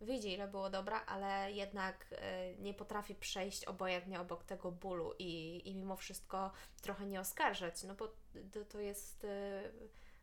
[0.01, 5.63] Widzi, ile było dobra, ale jednak e, nie potrafi przejść obojętnie obok tego bólu i,
[5.71, 6.51] i mimo wszystko
[6.83, 8.09] trochę nie oskarżać, no bo
[8.53, 9.63] to, to jest e,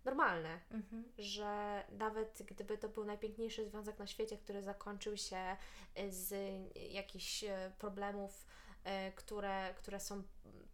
[0.05, 1.03] normalne Mhm.
[1.17, 5.57] że nawet gdyby to był najpiękniejszy związek na świecie, który zakończył się
[5.99, 6.33] y, z
[6.91, 7.43] jakichś
[7.79, 8.45] problemów,
[9.15, 10.23] które, które są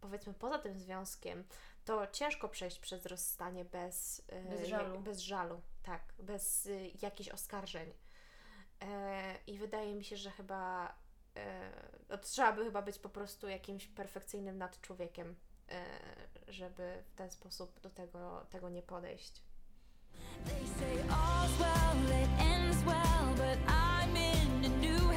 [0.00, 1.44] powiedzmy poza tym związkiem,
[1.84, 5.00] to ciężko przejść przez rozstanie bez, Bez żalu.
[5.00, 7.92] bez żalu, tak, bez y, jakichś oskarżeń.
[8.84, 10.94] E, I wydaje mi się, że chyba
[11.36, 11.70] e,
[12.08, 15.34] no, trzeba by chyba być po prostu jakimś perfekcyjnym nadczłowiekiem,
[15.68, 15.84] e,
[16.48, 19.42] żeby w ten sposób do tego, tego nie podejść.
[20.44, 25.13] They say all's well, it ends well, but I'm in a new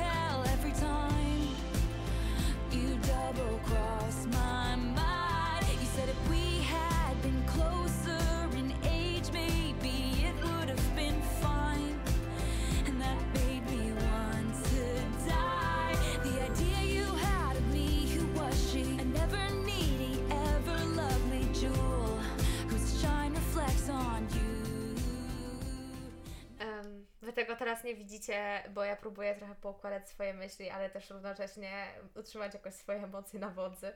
[27.67, 32.73] teraz nie widzicie, bo ja próbuję trochę poukładać swoje myśli, ale też równocześnie utrzymać jakoś
[32.73, 33.93] swoje emocje na wodzy.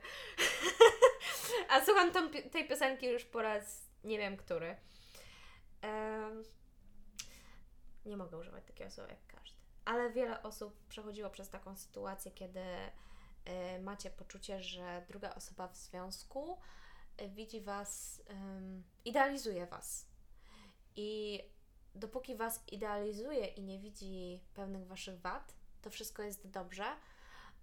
[1.70, 4.76] A słucham tą, tej piosenki już po raz nie wiem który.
[5.82, 6.42] Em,
[8.06, 9.58] nie mogę używać takiego słowa jak każdy.
[9.84, 12.60] Ale wiele osób przechodziło przez taką sytuację, kiedy
[13.44, 16.58] e, macie poczucie, że druga osoba w związku
[17.16, 20.06] e, widzi Was, em, idealizuje Was.
[20.96, 21.40] I
[21.94, 26.84] dopóki Was idealizuje i nie widzi pełnych Waszych wad, to wszystko jest dobrze.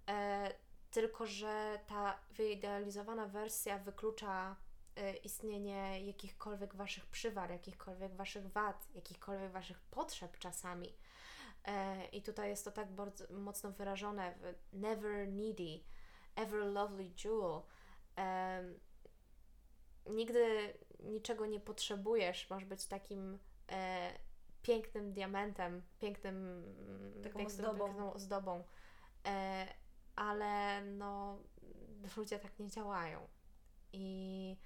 [0.08, 0.50] E,
[0.90, 4.56] tylko, że ta wyidealizowana wersja wyklucza
[4.96, 10.94] e, istnienie jakichkolwiek Waszych przywar, jakichkolwiek Waszych wad, jakichkolwiek Waszych potrzeb czasami.
[11.64, 15.80] E, I tutaj jest to tak bardzo mocno wyrażone w never needy,
[16.36, 17.62] ever lovely jewel.
[18.16, 18.80] Em,
[20.06, 23.38] nigdy niczego nie potrzebujesz, masz być takim
[23.70, 24.12] e,
[24.62, 26.64] pięknym diamentem, pięknym,
[27.22, 27.86] Taką piękną, ozdobą.
[27.86, 28.64] piękną ozdobą.
[29.26, 29.66] E,
[30.16, 31.38] ale no,
[32.16, 33.28] ludzie tak nie działają.
[33.92, 34.56] I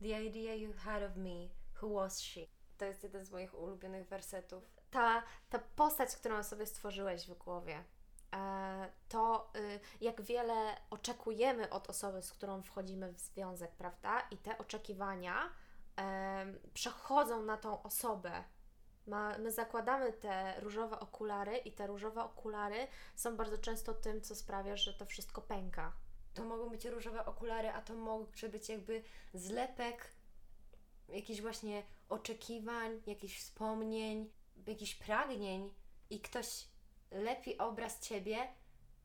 [0.00, 1.48] The idea you had of me,
[1.80, 2.46] who was she?
[2.78, 4.64] To jest jeden z moich ulubionych wersetów.
[4.90, 7.84] ta, ta postać, którą sobie stworzyłeś w głowie,
[9.08, 14.20] to y, jak wiele oczekujemy od osoby, z którą wchodzimy w związek, prawda?
[14.30, 15.50] I te oczekiwania
[15.96, 18.44] em, przechodzą na tą osobę.
[19.38, 24.76] My zakładamy te różowe okulary i te różowe okulary są bardzo często tym, co sprawia,
[24.76, 25.92] że to wszystko pęka.
[26.34, 29.02] To mogą być różowe okulary, a to może być jakby
[29.34, 30.12] zlepek
[31.08, 34.30] jakichś właśnie oczekiwań, jakichś wspomnień,
[34.66, 35.74] jakichś pragnień
[36.10, 36.71] i ktoś
[37.14, 38.48] lepi obraz Ciebie,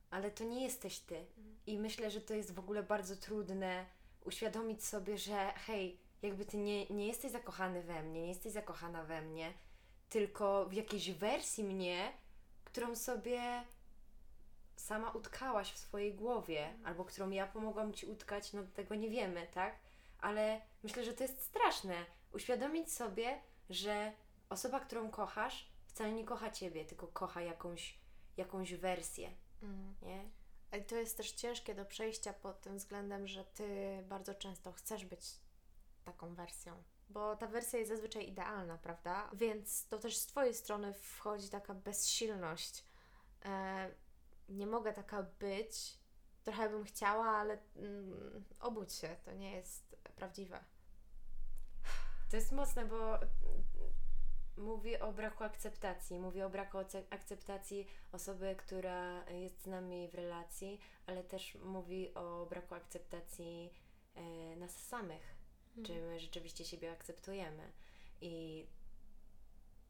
[0.09, 1.25] ale to nie jesteś Ty.
[1.67, 3.85] I myślę, że to jest w ogóle bardzo trudne
[4.25, 9.03] uświadomić sobie, że hej, jakby ty nie, nie jesteś zakochany we mnie, nie jesteś zakochana
[9.03, 9.53] we mnie,
[10.09, 12.13] tylko w jakiejś wersji mnie,
[12.63, 13.63] którą sobie
[14.75, 19.47] sama utkałaś w swojej głowie, albo którą ja pomogłam ci utkać, no tego nie wiemy,
[19.53, 19.75] tak?
[20.21, 21.95] Ale myślę, że to jest straszne.
[22.33, 23.39] Uświadomić sobie,
[23.69, 24.11] że
[24.49, 27.99] osoba, którą kochasz, wcale nie kocha ciebie, tylko kocha jakąś,
[28.37, 29.31] jakąś wersję,
[29.61, 29.95] Mm.
[30.01, 30.29] nie?
[30.79, 33.67] I to jest też ciężkie do przejścia pod tym względem, że ty
[34.03, 35.39] bardzo często chcesz być
[36.03, 36.83] taką wersją.
[37.09, 39.29] Bo ta wersja jest zazwyczaj idealna, prawda?
[39.33, 42.85] Więc to też z Twojej strony wchodzi taka bezsilność.
[43.45, 43.91] E,
[44.49, 45.99] nie mogę taka być.
[46.43, 50.63] Trochę bym chciała, ale mm, obudź się, to nie jest prawdziwe.
[52.29, 53.19] To jest mocne, bo
[54.57, 56.19] mówi o braku akceptacji.
[56.19, 56.77] Mówi o braku
[57.09, 63.73] akceptacji osoby, która jest z nami w relacji, ale też mówi o braku akceptacji
[64.15, 65.37] e, nas samych.
[65.85, 67.71] Czy my rzeczywiście siebie akceptujemy.
[68.21, 68.65] I,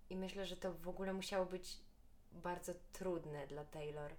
[0.10, 1.78] I myślę, że to w ogóle musiało być
[2.32, 4.16] bardzo trudne dla Taylor.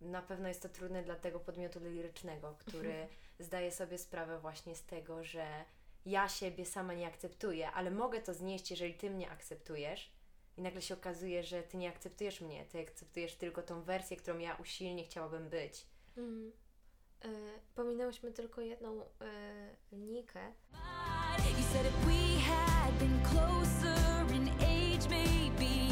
[0.00, 3.08] Na pewno jest to trudne dla tego podmiotu lirycznego, który
[3.38, 5.64] zdaje sobie sprawę właśnie z tego, że
[6.06, 10.12] ja siebie sama nie akceptuję, ale mogę to znieść, jeżeli ty mnie akceptujesz.
[10.56, 14.38] I nagle się okazuje, że ty nie akceptujesz mnie, ty akceptujesz tylko tą wersję, którą
[14.38, 15.86] ja usilnie chciałabym być.
[16.16, 16.52] Mhm.
[17.24, 17.28] E,
[17.74, 19.06] pominęłyśmy tylko jedną e,
[19.92, 20.52] linijkę.
[21.38, 25.85] You said if we had been closer in age, maybe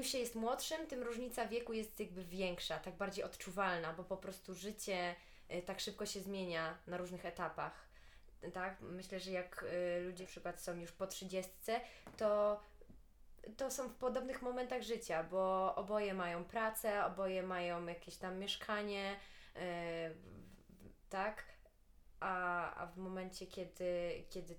[0.00, 4.16] Im się jest młodszym, tym różnica wieku jest jakby większa, tak bardziej odczuwalna, bo po
[4.16, 5.14] prostu życie
[5.54, 7.88] y, tak szybko się zmienia na różnych etapach.
[8.52, 8.80] Tak?
[8.80, 11.80] Myślę, że jak y, ludzie na przykład są już po trzydziestce,
[12.16, 12.60] to
[13.56, 19.16] to są w podobnych momentach życia, bo oboje mają pracę, oboje mają jakieś tam mieszkanie,
[19.56, 19.60] y,
[21.10, 21.44] tak?
[22.20, 24.56] A, a w momencie, kiedy, kiedy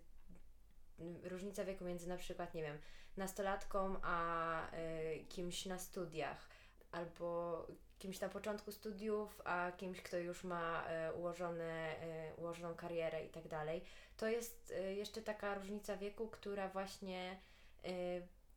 [1.23, 2.77] różnica wieku między na przykład, nie wiem,
[3.17, 6.49] nastolatką, a y, kimś na studiach,
[6.91, 7.67] albo
[7.99, 11.95] kimś na początku studiów, a kimś, kto już ma y, ułożone,
[12.31, 13.83] y, ułożoną karierę i tak dalej.
[14.17, 17.39] To jest jeszcze taka różnica wieku, która właśnie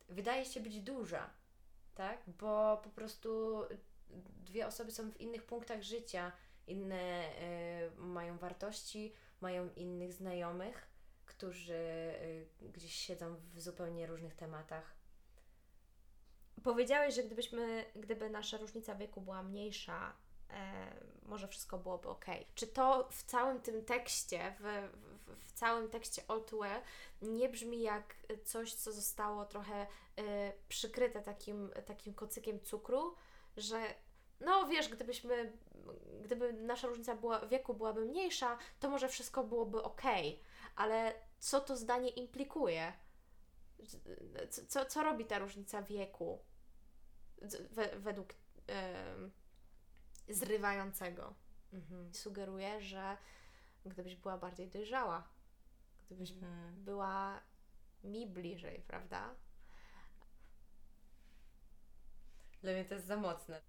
[0.09, 1.29] wydaje się być duża,
[1.95, 2.19] tak?
[2.27, 3.61] Bo po prostu
[4.45, 6.31] dwie osoby są w innych punktach życia,
[6.67, 7.29] inne
[7.97, 10.87] mają wartości, mają innych znajomych,
[11.37, 14.95] którzy y, gdzieś siedzą w zupełnie różnych tematach.
[16.63, 20.13] Powiedziałeś, że gdybyśmy, gdyby nasza różnica wieku była mniejsza,
[20.49, 22.25] e, może wszystko byłoby ok.
[22.55, 24.89] Czy to w całym tym tekście, w,
[25.27, 26.41] w, w całym tekście All
[27.21, 28.15] nie brzmi jak
[28.45, 33.15] coś, co zostało trochę e, przykryte takim, takim kocykiem cukru,
[33.57, 33.95] że
[34.39, 35.53] no wiesz, gdybyśmy,
[36.21, 40.01] gdyby nasza różnica była, wieku byłaby mniejsza, to może wszystko byłoby ok,
[40.75, 42.93] ale co to zdanie implikuje?
[44.67, 46.39] Co, co, robi ta różnica wieku
[47.71, 48.33] we, według
[50.29, 51.33] zrywającego?
[51.73, 52.13] Mhm.
[52.13, 53.17] Sugeruje, że
[53.85, 55.27] gdybyś była bardziej dojrzała,
[56.05, 56.33] gdybyś
[56.77, 57.41] była
[58.03, 59.35] mi bliżej, prawda?
[62.61, 63.61] Dla mnie to jest za mocne.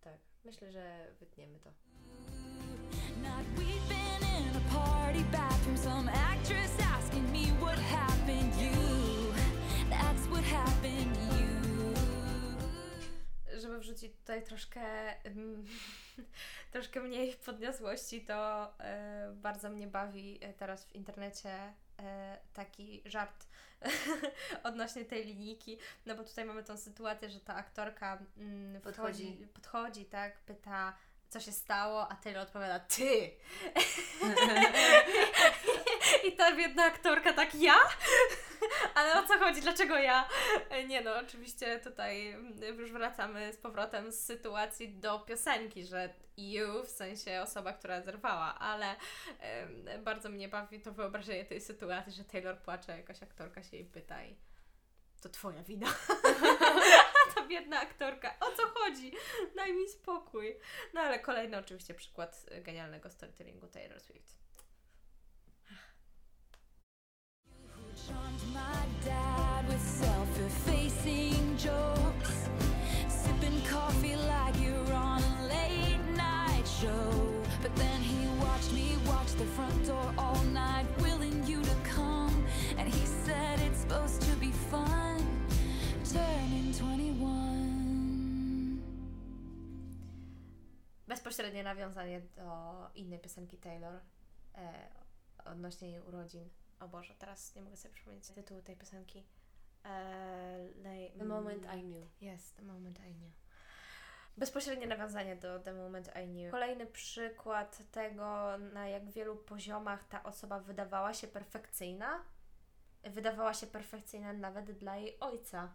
[0.00, 1.72] Tak, myślę, że wytniemy to.
[4.74, 8.52] Party bathroom, some actress asking me what happened.
[8.60, 9.32] You,
[9.90, 11.16] that's what happened.
[11.16, 11.44] You.
[13.60, 14.80] Żeby wrzucić tutaj troszkę,
[15.26, 15.64] mm,
[16.72, 21.50] troszkę mniej podniosłości, to e, bardzo mnie bawi e, teraz w internecie
[22.00, 23.46] e, taki żart
[24.62, 29.46] odnośnie tej linijki, no bo tutaj mamy tą sytuację, że ta aktorka mm, Podchodzi.
[29.54, 30.94] podchodzi, tak, pyta
[31.28, 33.04] co się stało, a Taylor odpowiada ty!
[36.28, 37.74] I ta biedna aktorka tak ja?
[38.94, 39.60] Ale o co chodzi?
[39.60, 40.28] Dlaczego ja?
[40.70, 46.14] E, Nie no, oczywiście tutaj mm, już wracamy z powrotem z sytuacji do piosenki, że
[46.36, 48.96] you, w sensie osoba, która zerwała, ale
[50.04, 54.24] bardzo mnie bawi to wyobrażenie tej sytuacji, że Taylor płacze, jakaś aktorka się jej pyta
[54.24, 54.36] i
[55.22, 55.86] to twoja wina.
[57.34, 59.12] Ta biedna aktorka, o co chodzi?
[59.56, 60.56] Daj mi spokój.
[60.94, 64.44] No ale kolejny oczywiście przykład e, genialnego storytellingu Taylor Swift.
[68.06, 71.93] Charmed my dad with self-effacing jokes,
[91.24, 94.00] bezpośrednie nawiązanie do innej piosenki Taylor
[94.54, 94.88] e,
[95.44, 96.48] odnośnie jej urodzin.
[96.80, 99.24] O Boże, teraz nie mogę sobie przypomnieć tytułu tej piosenki.
[99.84, 102.22] E, lej- The moment I knew.
[102.34, 103.32] Yes, the moment I knew.
[104.36, 106.50] Bezpośrednie nawiązanie do The Moment I Knew.
[106.50, 112.24] Kolejny przykład tego, na jak wielu poziomach ta osoba wydawała się perfekcyjna.
[113.04, 115.74] Wydawała się perfekcyjna nawet dla jej ojca.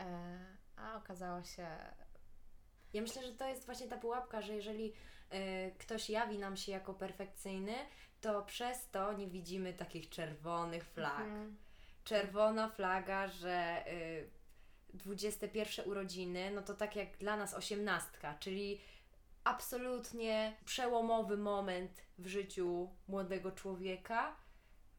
[0.00, 0.38] E,
[0.76, 1.68] a okazała się.
[2.96, 6.72] Ja myślę, że to jest właśnie ta pułapka, że jeżeli y, ktoś jawi nam się
[6.72, 7.74] jako perfekcyjny,
[8.20, 11.20] to przez to nie widzimy takich czerwonych flag.
[11.20, 11.56] Mhm.
[12.04, 14.30] Czerwona flaga, że y,
[14.94, 18.80] 21 urodziny, no to tak jak dla nas osiemnastka, czyli
[19.44, 24.36] absolutnie przełomowy moment w życiu młodego człowieka,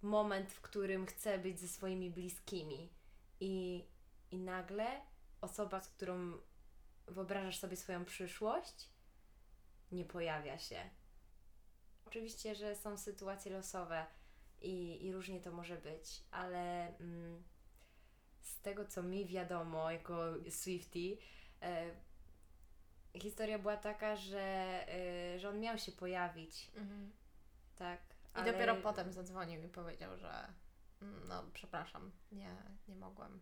[0.02, 2.90] moment, w którym chce być ze swoimi bliskimi.
[3.40, 3.86] I,
[4.32, 5.02] i nagle
[5.42, 6.38] osoba, z którą
[7.08, 8.90] wyobrażasz sobie swoją przyszłość,
[9.92, 10.90] nie pojawia się.
[12.06, 14.06] Oczywiście, że są sytuacje losowe
[14.62, 17.44] i, i różnie to może być, ale mm,
[18.42, 21.18] z tego, co mi wiadomo jako Swifty,
[21.62, 21.92] e,
[23.20, 24.42] historia była taka, że,
[24.90, 27.12] e, że on miał się pojawić, Mhm.
[27.76, 28.00] tak.
[28.02, 30.54] I ale- dopiero potem zadzwonił i powiedział, że
[31.02, 32.56] mm, no przepraszam, nie,
[32.88, 33.40] nie mogłem.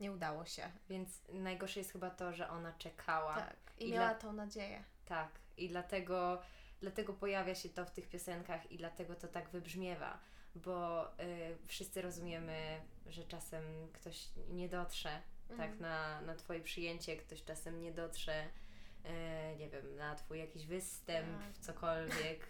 [0.00, 0.70] Nie udało się.
[0.88, 3.34] Więc najgorsze jest chyba to, że ona czekała.
[3.34, 3.56] Tak.
[3.78, 4.82] I, I miała dla- tą nadzieję.
[5.06, 6.42] Tak, i dlatego,
[6.80, 10.18] dlatego pojawia się to w tych piosenkach i dlatego to tak wybrzmiewa,
[10.54, 15.80] bo y, wszyscy rozumiemy, że czasem ktoś nie dotrze tak Mhm.
[15.80, 21.38] na, na Twoje przyjęcie, ktoś czasem nie dotrze, y, nie wiem, na Twój jakiś występ,
[21.38, 21.58] Tak.
[21.64, 22.46] cokolwiek,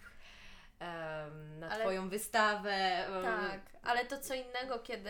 [1.59, 3.05] na Ale- Twoją wystawę.
[3.23, 5.09] Tak, ale to co innego, kiedy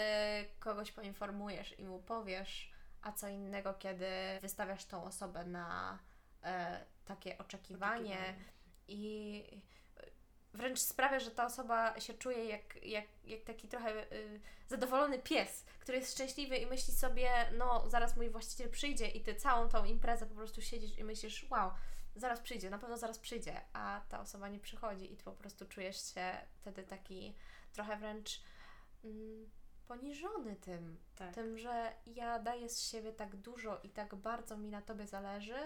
[0.59, 4.07] kogoś poinformujesz i mu powiesz, a co innego, kiedy
[4.41, 5.99] wystawiasz tą osobę na
[6.43, 8.35] e, takie oczekiwanie,
[8.91, 9.43] i
[10.53, 15.65] wręcz sprawia, że ta osoba się czuje jak, jak, jak taki trochę y, zadowolony pies,
[15.79, 19.85] który jest szczęśliwy i myśli sobie, no zaraz mój właściciel przyjdzie i ty całą tą
[19.85, 21.71] imprezę po prostu siedzisz i myślisz, wow,
[22.15, 25.65] zaraz przyjdzie, na pewno zaraz przyjdzie, a ta osoba nie przychodzi i ty po prostu
[25.65, 27.35] czujesz się wtedy taki
[27.73, 28.41] trochę wręcz
[29.03, 29.49] mm,
[29.87, 31.35] poniżony tym, Tak.
[31.35, 35.57] tym, że ja daję z siebie tak dużo i tak bardzo mi na tobie zależy,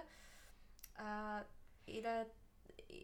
[0.96, 1.44] a
[1.88, 2.26] ile,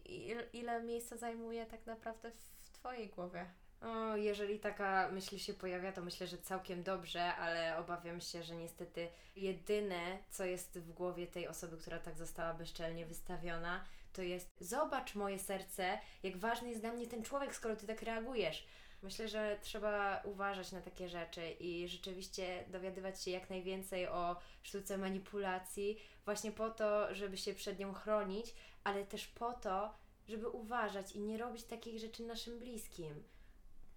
[0.06, 2.32] ile, ile miejsca zajmuje tak naprawdę
[2.62, 3.46] w twojej głowie.
[3.82, 8.56] O, jeżeli taka myśl się pojawia, to myślę, że całkiem dobrze, ale obawiam się, że
[8.56, 14.50] niestety jedyne, co jest w głowie tej osoby, która tak została bezczelnie wystawiona, to jest
[14.60, 18.68] zobacz moje serce, jak ważny jest dla mnie ten człowiek, skoro ty tak reagujesz.
[19.02, 24.98] Myślę, że trzeba uważać na takie rzeczy i rzeczywiście dowiadywać się jak najwięcej o sztuce
[24.98, 29.94] manipulacji, właśnie po to, żeby się przed nią chronić, ale też po to,
[30.28, 33.24] żeby uważać i nie robić takich rzeczy naszym bliskim.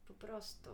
[0.09, 0.71] Po prostu.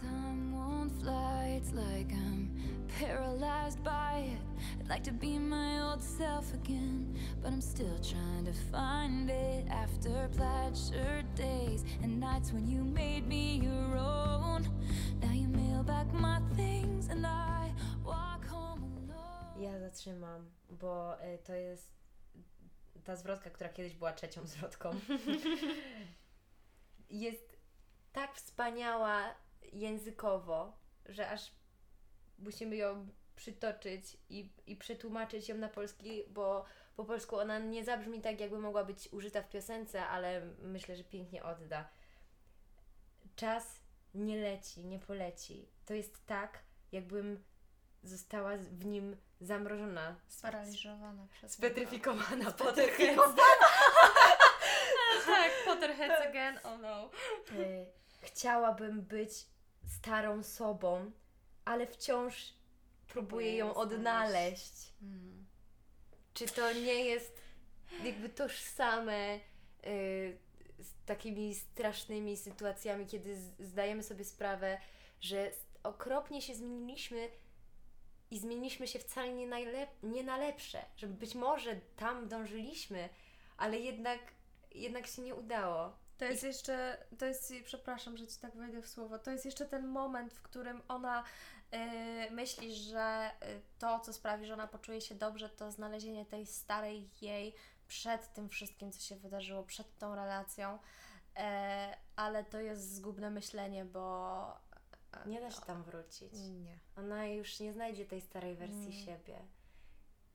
[0.00, 2.50] Time won't fly, it's like I'm
[2.98, 4.40] paralyzed by it.
[4.80, 9.66] I'd like to be my old self again, but I'm still trying to find it
[9.70, 14.68] after plaid shirt days and nights when you made me your own.
[15.20, 17.72] Now you mail back my things and I
[18.04, 19.62] walk home alone.
[19.62, 21.90] Ja zatrzymam, bo y, to jest
[23.04, 24.90] ta zwrotka, która kiedyś była trzecią zwrotką.
[27.10, 27.57] jest
[28.18, 29.34] tak wspaniała
[29.72, 30.72] językowo,
[31.06, 31.52] że aż
[32.38, 36.64] musimy ją przytoczyć i, i przetłumaczyć ją na polski, bo
[36.96, 41.04] po polsku ona nie zabrzmi tak, jakby mogła być użyta w piosence, ale myślę, że
[41.04, 41.88] pięknie odda.
[43.36, 43.80] Czas
[44.14, 45.68] nie leci, nie poleci.
[45.86, 46.58] To jest tak,
[46.92, 47.44] jakbym
[48.02, 53.42] została w nim zamrożona, Sparaliżowana przez spetryfikowana, Spetryfikowana.
[55.26, 57.10] tak, Potterheads again, oh no.
[58.20, 59.30] Chciałabym być
[59.86, 61.10] starą sobą,
[61.64, 62.52] ale wciąż
[63.08, 64.72] próbuję ją odnaleźć.
[65.02, 65.46] Mm.
[66.34, 67.40] Czy to nie jest
[68.04, 69.36] jakby tożsame
[69.86, 70.38] y,
[70.78, 74.78] z takimi strasznymi sytuacjami, kiedy zdajemy sobie sprawę,
[75.20, 75.50] że
[75.82, 77.28] okropnie się zmieniliśmy
[78.30, 83.08] i zmieniliśmy się wcale nie, najlep- nie na lepsze, że być może tam dążyliśmy,
[83.56, 84.18] ale jednak,
[84.74, 85.92] jednak się nie udało.
[86.18, 89.66] To jest jeszcze, to jest, przepraszam, że Ci tak wejdę w słowo, to jest jeszcze
[89.66, 91.24] ten moment, w którym ona
[91.74, 96.46] y, myśli, że y, to, co sprawi, że ona poczuje się dobrze, to znalezienie tej
[96.46, 97.54] starej jej
[97.88, 100.78] przed tym wszystkim, co się wydarzyło, przed tą relacją,
[101.36, 104.46] e, ale to jest zgubne myślenie, bo...
[105.12, 106.32] e, Nie da się tam wrócić.
[106.32, 106.78] Nie.
[106.96, 108.92] Ona już nie znajdzie tej starej wersji Mm.
[109.06, 109.38] siebie.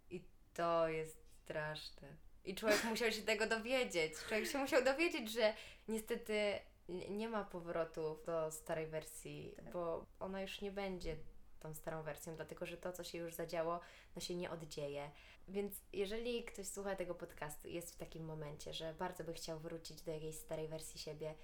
[0.09, 0.23] I
[0.53, 2.07] to jest straszne.
[2.45, 4.13] I człowiek musiał się tego dowiedzieć.
[4.27, 5.53] Człowiek się musiał dowiedzieć, że
[5.87, 6.59] niestety
[7.09, 9.73] nie ma powrotu do starej wersji, Tak.
[9.73, 11.15] bo ona już nie będzie
[11.59, 13.79] tą starą wersją, dlatego że to, co się już zadziało,
[14.15, 15.11] no się nie oddzieje.
[15.47, 19.59] Więc jeżeli ktoś słucha tego podcastu i jest w takim momencie, że bardzo by chciał
[19.59, 21.35] wrócić do jakiejś starej wersji siebie,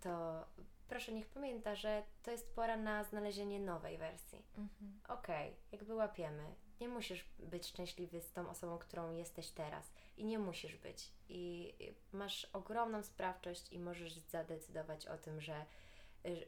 [0.00, 0.44] to
[0.88, 4.42] proszę niech pamięta, że to jest pora na znalezienie nowej wersji.
[4.58, 5.00] Mhm.
[5.08, 6.54] Okej, jakby łapiemy.
[6.80, 9.92] Nie musisz być szczęśliwy z tą osobą, którą jesteś teraz.
[10.16, 11.12] I nie musisz być.
[11.28, 11.72] I
[12.12, 15.66] masz ogromną sprawczość i możesz zadecydować o tym, że,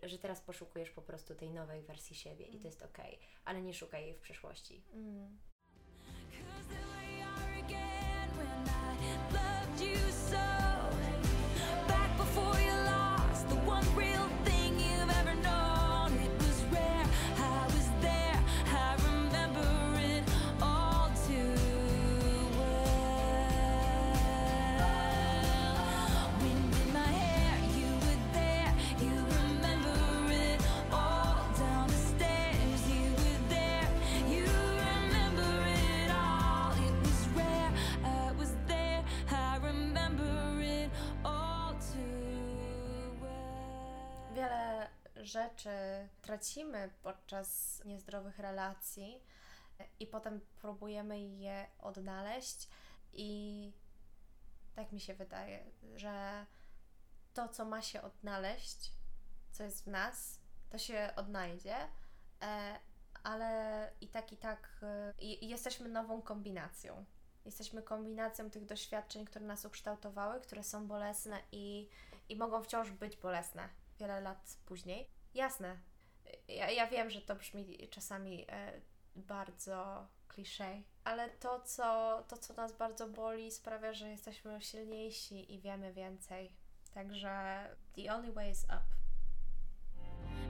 [0.03, 3.19] że- teraz poszukujesz po prostu tej nowej wersji siebie i to jest okej.
[3.45, 4.83] Ale nie szukaj jej w przeszłości.
[4.95, 5.39] Mm.
[6.31, 10.58] Cause there we are again when I loved you so.
[45.29, 45.71] Rzeczy
[46.23, 49.23] tracimy podczas niezdrowych relacji
[50.01, 52.69] i potem próbujemy je odnaleźć
[53.13, 53.73] i
[54.75, 55.65] tak mi się wydaje,
[55.97, 56.47] że
[57.35, 58.93] to, co ma się odnaleźć,
[59.53, 61.77] co jest w nas, to się odnajdzie,
[62.43, 62.79] e,
[63.23, 67.05] ale i tak, i tak e, jesteśmy nową kombinacją.
[67.45, 71.89] Jesteśmy kombinacją tych doświadczeń, które nas ukształtowały, które są bolesne i,
[72.29, 73.69] i mogą wciąż być bolesne
[73.99, 75.11] wiele lat później.
[75.39, 75.79] Jasne,
[76.49, 78.81] ja, ja wiem, że to brzmi czasami e,
[79.17, 85.61] bardzo kliszej, ale to co, to, co nas bardzo boli, sprawia, że jesteśmy silniejsi i
[85.61, 86.53] wiemy więcej.
[86.95, 87.65] Także
[87.97, 88.85] the only way is up.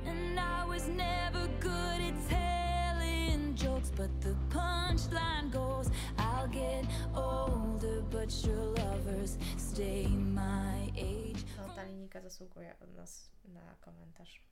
[0.07, 8.03] And I was never good at telling jokes, but the punchline goes I'll get older,
[8.03, 11.45] but your lovers stay my age.
[11.57, 14.48] No, ta linijka zasługuje od nas na komentarz.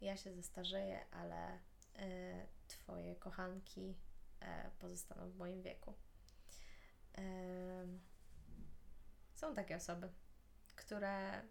[0.00, 1.58] Ja się zestarzeję, ale
[1.96, 3.94] e, Twoje kochanki
[4.40, 5.94] e, pozostaną w moim wieku.
[7.14, 8.00] Em,
[9.34, 10.08] są takie osoby,
[10.76, 11.42] które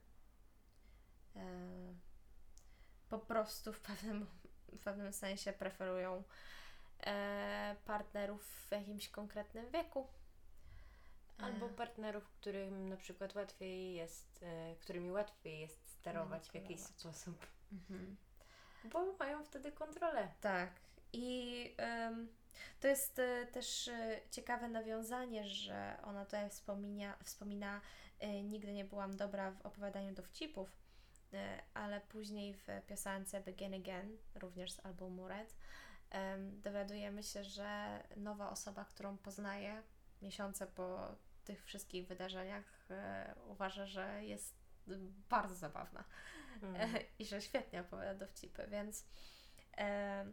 [3.10, 4.28] po prostu w pewnym,
[4.74, 6.24] w pewnym sensie preferują
[7.86, 10.08] partnerów w jakimś konkretnym wieku.
[11.38, 16.80] Albo E, partnerów, którym na przykład łatwiej jest, e, którymi łatwiej jest sterować w jakiś
[16.80, 17.48] sposób.
[17.72, 18.18] mhm.
[18.84, 20.28] Bo mają wtedy kontrolę.
[20.42, 20.70] Tak.
[21.14, 21.76] I
[22.80, 23.90] to jest e, też
[24.32, 27.82] ciekawe nawiązanie, że ona tutaj wspomina, wspomina
[28.44, 30.70] nigdy nie byłam dobra w opowiadaniu dowcipów,
[31.74, 35.56] ale później w piosence Begin Again, również z albumu Red,
[36.10, 39.84] em, dowiadujemy się, że nowa osoba, którą poznaje
[40.24, 44.56] miesiące po tych wszystkich wydarzeniach, e, uważa, że jest
[45.30, 46.04] bardzo zabawna
[46.62, 46.92] Mm.
[47.20, 49.06] i że świetnie opowiada dowcipy, więc
[49.78, 50.26] e,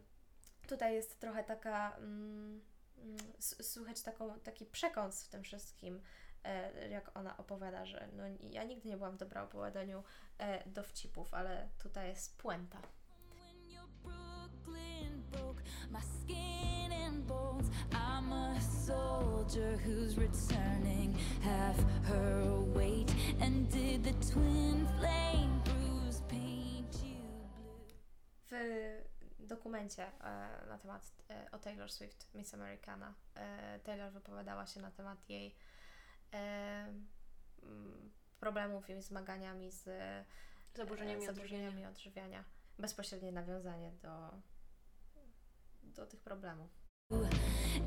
[0.67, 2.61] tutaj jest trochę taka, mm,
[2.97, 6.01] mm, słychać taką, taki przekąs w tym wszystkim,
[6.43, 10.03] e, jak ona opowiada, że no, ja nigdy nie byłam dobra w opowiadaniu
[10.37, 12.81] e, dowcipów, ale tutaj jest puenta.
[15.91, 23.13] My skin and bones, I'm a soldier who's returning half her weight.
[23.39, 27.23] And did the twin flame bruise paint you
[27.55, 28.57] blue?
[29.39, 34.81] W dokumencie e, na temat e, o Taylor Swift, Miss Americana, e, Taylor wypowiadała się
[34.81, 35.55] na temat jej
[36.33, 36.93] e,
[38.39, 39.89] problemów i zmaganiami z
[40.73, 41.33] Zaburzeniami e, odżywiania.
[41.33, 42.43] zaburzeniami odżywiania.
[42.79, 44.31] Bezpośrednie nawiązanie do,
[45.95, 46.69] do tych problemów.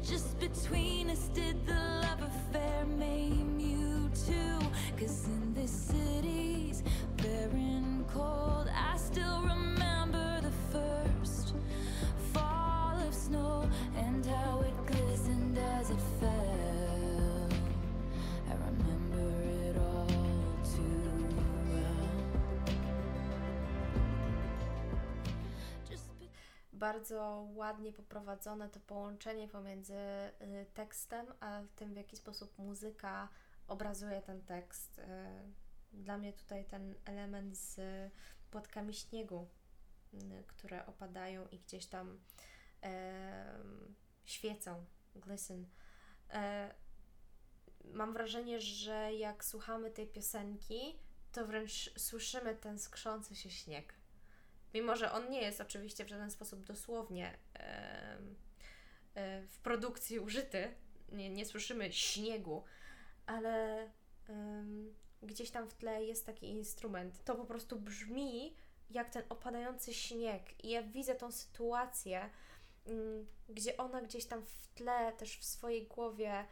[0.02, 4.58] Just between us, did the love affair maim you too?
[4.98, 5.23] Cause
[26.84, 33.28] Bardzo ładnie poprowadzone to połączenie pomiędzy y, tekstem, a tym, w jaki sposób muzyka
[33.68, 34.98] obrazuje ten tekst.
[34.98, 35.02] Y,
[35.92, 37.80] Dla mnie tutaj ten element z
[38.50, 39.48] płatkami śniegu,
[40.14, 42.20] y, które opadają i gdzieś tam
[44.24, 45.66] świecą, glisten.
[46.30, 46.74] E,
[47.84, 50.98] mam wrażenie, że jak słuchamy tej piosenki,
[51.32, 53.94] to wręcz słyszymy ten skrzący się śnieg.
[54.74, 57.38] Mimo, że on nie jest oczywiście w żaden sposób dosłownie
[59.48, 60.74] w produkcji użyty,
[61.12, 62.64] nie, nie słyszymy śniegu,
[63.26, 63.88] ale
[65.22, 67.24] gdzieś tam w tle jest taki instrument.
[67.24, 68.54] To po prostu brzmi
[68.90, 70.64] jak ten opadający śnieg.
[70.64, 72.30] I ja widzę tą sytuację,
[72.86, 76.44] mm, gdzie ona gdzieś tam w tle, też w swojej głowie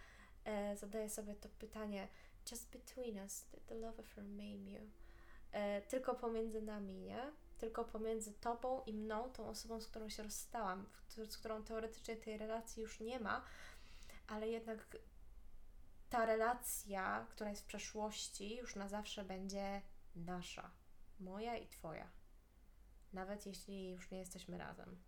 [0.44, 2.08] e, zadaje sobie to pytanie
[2.50, 4.90] just between us, did the love affair maim you?
[5.52, 7.32] E, tylko pomiędzy nami, nie?
[7.62, 12.38] Tylko pomiędzy tobą i mną, tą osobą, z którą się rozstałam, z którą teoretycznie tej
[12.38, 13.44] relacji już nie ma,
[14.26, 14.96] ale jednak
[16.10, 19.82] ta relacja, która jest w przeszłości, już na zawsze będzie
[20.16, 20.70] nasza.
[21.20, 22.08] Moja i twoja.
[23.12, 25.02] Nawet jeśli już nie jesteśmy razem.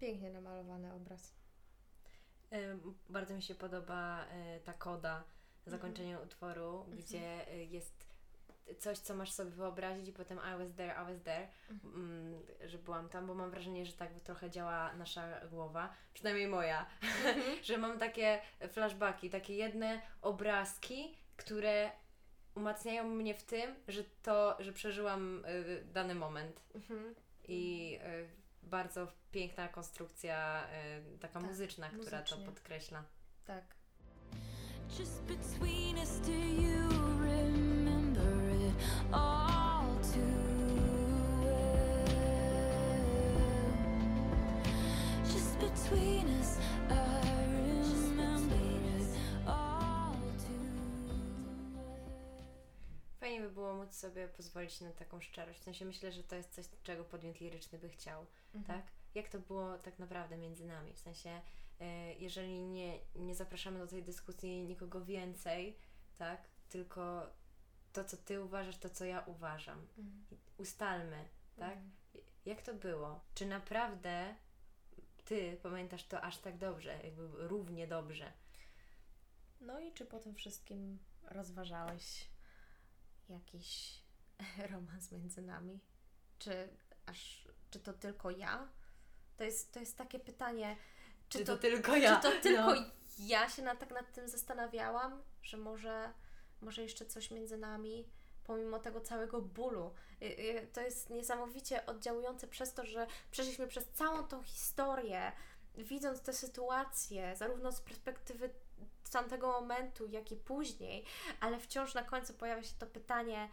[0.00, 1.34] Pięknie namalowany obraz.
[2.52, 5.24] Ym, Bardzo mi się podoba y, ta koda
[5.66, 6.28] zakończenia Mhm.
[6.28, 8.10] utworu, gdzie y, jest
[8.78, 11.94] coś, co masz sobie wyobrazić i potem I was there, I was there, Mhm.
[11.94, 16.86] mm, że byłam tam, bo mam wrażenie, że tak trochę działa nasza głowa, przynajmniej moja,
[17.62, 21.90] że mam takie flashbacki, takie jedne obrazki, które
[22.54, 26.60] umacniają mnie w tym, że to, że przeżyłam y, dany moment.
[26.74, 27.14] Mhm.
[27.48, 28.28] I y,
[28.70, 30.64] bardzo piękna konstrukcja,
[31.14, 32.46] y, taka Tak, muzyczna, która to muzycznie.
[32.46, 33.04] podkreśla.
[33.44, 33.64] Tak.
[34.98, 36.88] Just between us, do you
[37.20, 38.74] remember it
[39.12, 40.20] all too
[41.44, 42.04] well?
[45.24, 46.58] Just between us,
[46.90, 47.29] I
[53.60, 55.60] było móc sobie pozwolić na taką szczerość.
[55.60, 58.64] W sensie myślę, że to jest coś, czego podmiot liryczny by chciał, Mhm.
[58.64, 58.92] tak?
[59.14, 60.92] Jak to było tak naprawdę między nami?
[60.94, 61.40] W sensie,
[61.80, 61.84] y,
[62.18, 65.76] jeżeli nie, nie zapraszamy do tej dyskusji nikogo więcej,
[66.18, 66.40] tak?
[66.68, 67.26] Tylko
[67.92, 69.86] to, co Ty uważasz, to, co ja uważam.
[69.98, 70.24] Mhm.
[70.58, 71.72] Ustalmy, tak?
[71.72, 71.90] Mhm.
[72.46, 73.20] Jak to było?
[73.34, 74.34] Czy naprawdę
[75.24, 78.32] Ty pamiętasz to aż tak dobrze, jakby równie dobrze?
[79.60, 82.29] No i czy po tym wszystkim rozważałeś
[83.30, 84.02] jakiś
[84.72, 85.80] romans między nami?
[86.38, 86.68] Czy
[87.06, 88.68] aż, czy to tylko ja?
[89.36, 90.76] To jest, to jest takie pytanie,
[91.28, 92.16] czy, Czy to, to tylko ja?
[92.16, 92.84] czy to tylko No.
[93.18, 96.12] ja się na, tak nad tym zastanawiałam, że może,
[96.60, 98.08] może jeszcze coś między nami,
[98.44, 99.94] pomimo tego całego bólu.
[100.22, 105.32] Y, y, To jest niesamowicie oddziałujące przez to, że przeszliśmy przez całą tą historię,
[105.74, 108.50] widząc tę sytuację, zarówno z perspektywy
[109.10, 111.04] tamtego momentu, jak i później,
[111.40, 113.48] ale wciąż na końcu pojawia się to pytanie,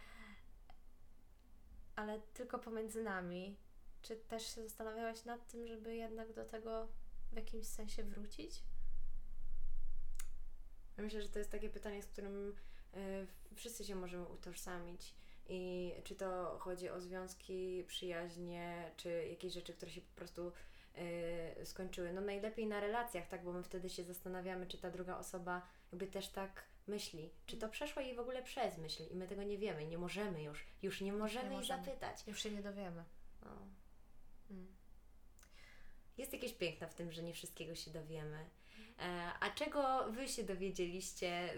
[1.95, 3.57] ale tylko pomiędzy nami.
[4.01, 6.87] Czy też się zastanawiałaś nad tym, żeby jednak do tego
[7.31, 8.63] w jakimś sensie wrócić?
[10.97, 12.55] Myślę, że to jest takie pytanie, z którym
[12.95, 15.15] y, wszyscy się możemy utożsamić.
[15.49, 20.51] I czy to chodzi o związki, przyjaźnie, czy jakieś rzeczy, które się po prostu
[21.63, 22.13] skończyły.
[22.13, 26.07] No najlepiej na relacjach, tak, bo my wtedy się zastanawiamy, czy ta druga osoba jakby
[26.07, 27.29] też tak myśli.
[27.45, 30.43] Czy to przeszło jej w ogóle przez myśl i my tego nie wiemy, nie możemy
[30.43, 31.85] już, już nie możemy jej możemy.
[31.85, 32.27] zapytać.
[32.27, 33.03] Już się nie dowiemy.
[33.41, 33.51] No.
[34.51, 34.67] Mm.
[36.17, 38.45] Jest jakieś piękne w tym, że nie wszystkiego się dowiemy.
[38.99, 41.53] E, a czego Wy się dowiedzieliście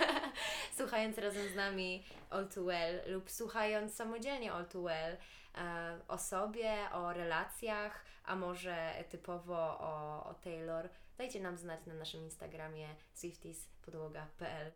[0.78, 5.16] słuchając razem z nami All Too Well lub słuchając samodzielnie All Too Well
[5.54, 10.88] e, o sobie, o relacjach, a może typowo o, o Taylor?
[11.18, 14.72] Dajcie nam znać na naszym Instagramie swiftiespodłoga.pl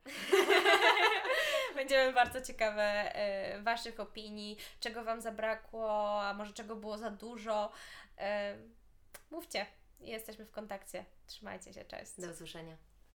[1.75, 2.83] Będziemy bardzo ciekawe
[3.15, 7.73] e, Waszych opinii, czego Wam zabrakło, a może czego było za dużo.
[8.19, 8.59] E,
[9.31, 9.67] mówcie,
[10.01, 11.05] jesteśmy w kontakcie.
[11.27, 12.21] Trzymajcie się, cześć.
[12.21, 12.88] Do usłyszenia.